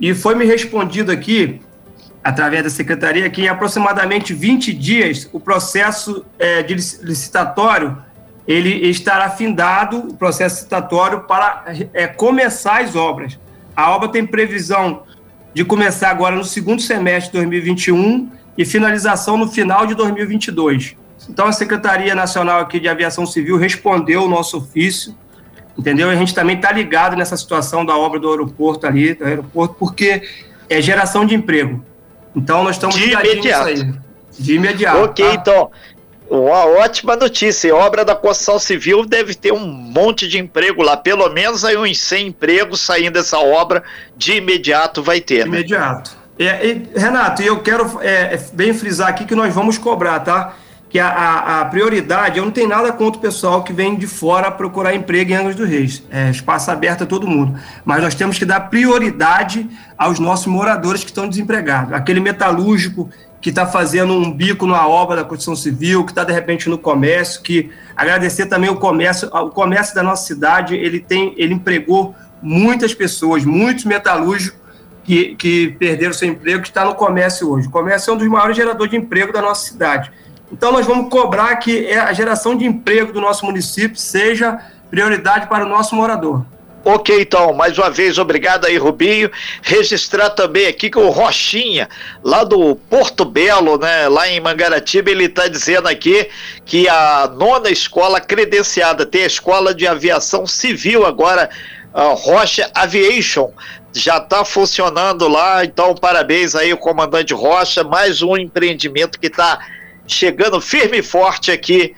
E 0.02 0.14
foi 0.14 0.36
me 0.36 0.46
respondido 0.46 1.12
aqui, 1.12 1.62
através 2.24 2.64
da 2.64 2.70
Secretaria, 2.70 3.30
que 3.30 3.44
em 3.44 3.48
aproximadamente 3.48 4.34
20 4.34 4.74
dias 4.74 5.30
o 5.32 5.40
processo 5.40 6.26
é, 6.38 6.64
de 6.64 6.74
licitatório 6.74 7.98
ele 8.48 8.88
estará 8.90 9.30
findado, 9.30 9.98
o 9.98 10.16
processo 10.16 10.56
licitatório, 10.56 11.22
para 11.22 11.66
é, 11.94 12.08
começar 12.08 12.82
as 12.82 12.96
obras. 12.96 13.38
A 13.76 13.92
obra 13.92 14.10
tem 14.10 14.26
previsão 14.26 15.04
de 15.54 15.64
começar 15.64 16.10
agora 16.10 16.36
no 16.36 16.44
segundo 16.44 16.82
semestre 16.82 17.32
de 17.32 17.38
2021 17.38 18.32
e 18.58 18.66
finalização 18.66 19.38
no 19.38 19.48
final 19.48 19.86
de 19.86 19.94
2022. 19.94 20.96
Então, 21.28 21.48
a 21.48 21.52
Secretaria 21.52 22.14
Nacional 22.16 22.60
aqui 22.60 22.80
de 22.80 22.88
Aviação 22.88 23.26
Civil 23.26 23.58
respondeu 23.58 24.24
o 24.24 24.30
nosso 24.30 24.58
ofício, 24.58 25.16
entendeu? 25.78 26.10
A 26.10 26.16
gente 26.16 26.34
também 26.34 26.56
está 26.56 26.72
ligado 26.72 27.16
nessa 27.16 27.36
situação 27.36 27.84
da 27.84 27.98
obra 27.98 28.20
do 28.20 28.30
aeroporto 28.30 28.86
ali, 28.86 29.14
do 29.14 29.26
aeroporto, 29.26 29.76
porque 29.78 30.22
é 30.70 30.82
geração 30.82 31.26
de 31.26 31.36
emprego. 31.36 31.84
Então, 32.36 32.64
nós 32.64 32.76
estamos 32.76 32.96
de 32.96 33.12
imediato. 33.12 33.68
Aí, 33.68 33.94
de 34.38 34.56
imediato. 34.56 35.00
Ok, 35.00 35.26
tá? 35.26 35.34
então, 35.34 35.72
uma 36.30 36.66
ótima 36.66 37.16
notícia. 37.16 37.76
Obra 37.76 38.06
da 38.06 38.16
construção 38.16 38.60
civil 38.60 39.06
deve 39.06 39.34
ter 39.34 39.52
um 39.52 39.66
monte 39.66 40.28
de 40.28 40.38
emprego 40.38 40.84
lá, 40.84 40.96
pelo 40.96 41.28
menos 41.30 41.66
aí 41.66 41.76
uns 41.76 42.00
100 42.00 42.28
empregos 42.28 42.82
saindo 42.82 43.14
dessa 43.14 43.40
obra 43.40 43.84
de 44.16 44.34
imediato 44.34 45.02
vai 45.02 45.20
ter. 45.20 45.44
De 45.44 45.50
né? 45.50 45.58
imediato. 45.58 46.18
É, 46.38 46.66
e, 46.68 46.88
Renato, 46.96 47.42
eu 47.42 47.60
quero 47.62 48.00
é, 48.02 48.40
bem 48.54 48.74
frisar 48.74 49.10
aqui 49.10 49.26
que 49.26 49.36
nós 49.36 49.54
vamos 49.54 49.78
cobrar, 49.78 50.20
tá? 50.20 50.56
Que 50.90 50.98
a, 51.00 51.08
a, 51.08 51.62
a, 51.62 51.66
prioridade, 51.66 52.40
eu 52.40 52.46
não 52.46 52.52
tenho 52.52 52.68
nada 52.68 52.92
contra 52.92 53.20
o 53.20 53.22
pessoal 53.22 53.64
que 53.64 53.72
vem 53.72 53.96
de 53.96 54.08
fora 54.08 54.50
procurar 54.50 54.96
emprego 54.96 55.32
em 55.32 55.36
Angra 55.36 55.54
dos 55.54 55.70
Reis. 55.70 56.04
É 56.10 56.32
espaço 56.32 56.72
aberto 56.72 57.04
a 57.04 57.06
todo 57.06 57.28
mundo. 57.28 57.60
Mas 57.86 58.02
nós 58.02 58.16
temos 58.16 58.40
que 58.40 58.46
dar 58.46 58.60
prioridade 58.72 59.70
aos 59.96 60.18
nossos 60.18 60.48
moradores 60.48 61.02
que 61.02 61.12
estão 61.12 61.30
desempregados. 61.30 61.94
Aquele 61.94 62.20
metalúrgico 62.20 63.08
que 63.42 63.50
está 63.50 63.66
fazendo 63.66 64.14
um 64.14 64.32
bico 64.32 64.66
numa 64.66 64.88
obra 64.88 65.18
da 65.18 65.24
construção 65.24 65.56
civil, 65.56 66.04
que 66.04 66.12
está 66.12 66.24
de 66.24 66.34
repente 66.34 66.70
no 66.70 66.78
comércio, 66.78 67.42
que 67.42 67.70
agradecer 67.96 68.48
também 68.48 68.70
o 68.70 68.76
comércio, 68.76 69.30
o 69.32 69.50
comércio 69.50 69.96
da 69.96 70.04
nossa 70.04 70.26
cidade, 70.26 70.76
ele 70.76 71.00
tem, 71.00 71.34
ele 71.38 71.54
empregou 71.54 72.16
muitas 72.42 72.94
pessoas, 72.94 73.46
muitos 73.46 73.86
metalúrgicos 73.86 74.60
que, 75.04 75.36
que 75.36 75.76
perderam 75.80 76.14
seu 76.14 76.28
emprego, 76.28 76.62
que 76.62 76.68
está 76.68 76.84
no 76.84 76.96
comércio 76.96 77.50
hoje. 77.50 77.68
O 77.68 77.72
comércio 77.72 78.12
é 78.12 78.14
um 78.14 78.18
dos 78.18 78.28
maiores 78.28 78.56
geradores 78.56 78.92
de 78.92 78.98
emprego 78.98 79.32
da 79.32 79.42
nossa 79.42 79.68
cidade. 79.68 80.12
Então, 80.52 80.72
nós 80.72 80.86
vamos 80.86 81.10
cobrar 81.10 81.56
que 81.58 81.86
é 81.86 82.00
a 82.00 82.12
geração 82.14 82.56
de 82.56 82.66
emprego 82.66 83.14
do 83.14 83.22
nosso 83.22 83.46
município 83.46 83.98
seja 83.98 84.60
prioridade 84.90 85.48
para 85.48 85.66
o 85.66 85.70
nosso 85.70 85.96
morador. 85.96 86.44
Ok, 86.84 87.22
então, 87.22 87.54
mais 87.54 87.78
uma 87.78 87.90
vez, 87.90 88.18
obrigado 88.18 88.66
aí, 88.66 88.78
Rubinho. 88.78 89.30
Registrar 89.62 90.30
também 90.30 90.66
aqui 90.66 90.90
que 90.90 90.98
o 90.98 91.10
Rochinha, 91.10 91.90
lá 92.24 92.44
do 92.44 92.76
Porto 92.90 93.26
Belo, 93.26 93.78
né, 93.78 94.08
lá 94.08 94.30
em 94.30 94.40
Mangaratiba, 94.40 95.12
ele 95.12 95.26
está 95.26 95.48
dizendo 95.48 95.88
aqui 95.88 96.30
que 96.66 96.88
a 96.88 97.28
nona 97.28 97.70
escola 97.70 98.22
credenciada, 98.22 99.06
tem 99.06 99.24
a 99.24 99.28
escola 99.28 99.74
de 99.74 99.86
aviação 99.86 100.48
civil 100.48 101.06
agora, 101.06 101.50
a 101.94 102.14
Rocha 102.14 102.72
Aviation, 102.74 103.52
já 103.92 104.18
está 104.18 104.46
funcionando 104.46 105.28
lá, 105.28 105.66
então 105.66 105.94
parabéns 105.94 106.56
aí 106.56 106.72
o 106.72 106.78
comandante 106.78 107.34
Rocha, 107.34 107.84
mais 107.84 108.22
um 108.22 108.38
empreendimento 108.38 109.20
que 109.20 109.28
está 109.28 109.60
chegando 110.14 110.60
firme 110.60 111.00
e 111.00 111.04
forte 111.04 111.52
aqui 111.52 111.96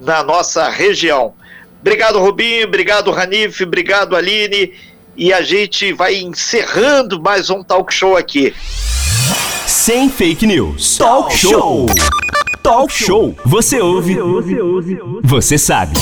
na 0.00 0.22
nossa 0.22 0.68
região. 0.68 1.34
Obrigado, 1.80 2.18
Rubinho, 2.18 2.66
obrigado, 2.66 3.10
Ranif, 3.10 3.62
obrigado, 3.62 4.16
Aline, 4.16 4.72
e 5.16 5.32
a 5.32 5.40
gente 5.40 5.92
vai 5.92 6.16
encerrando 6.16 7.20
mais 7.20 7.48
um 7.48 7.62
talk 7.62 7.92
show 7.92 8.16
aqui. 8.16 8.54
Sem 9.66 10.08
fake 10.08 10.46
news. 10.46 10.98
Talk 10.98 11.36
show. 11.36 11.86
Talk 12.62 12.92
show. 12.92 13.36
Você 13.44 13.80
ouve. 13.80 14.16
Você 15.22 15.56
sabe. 15.56 15.96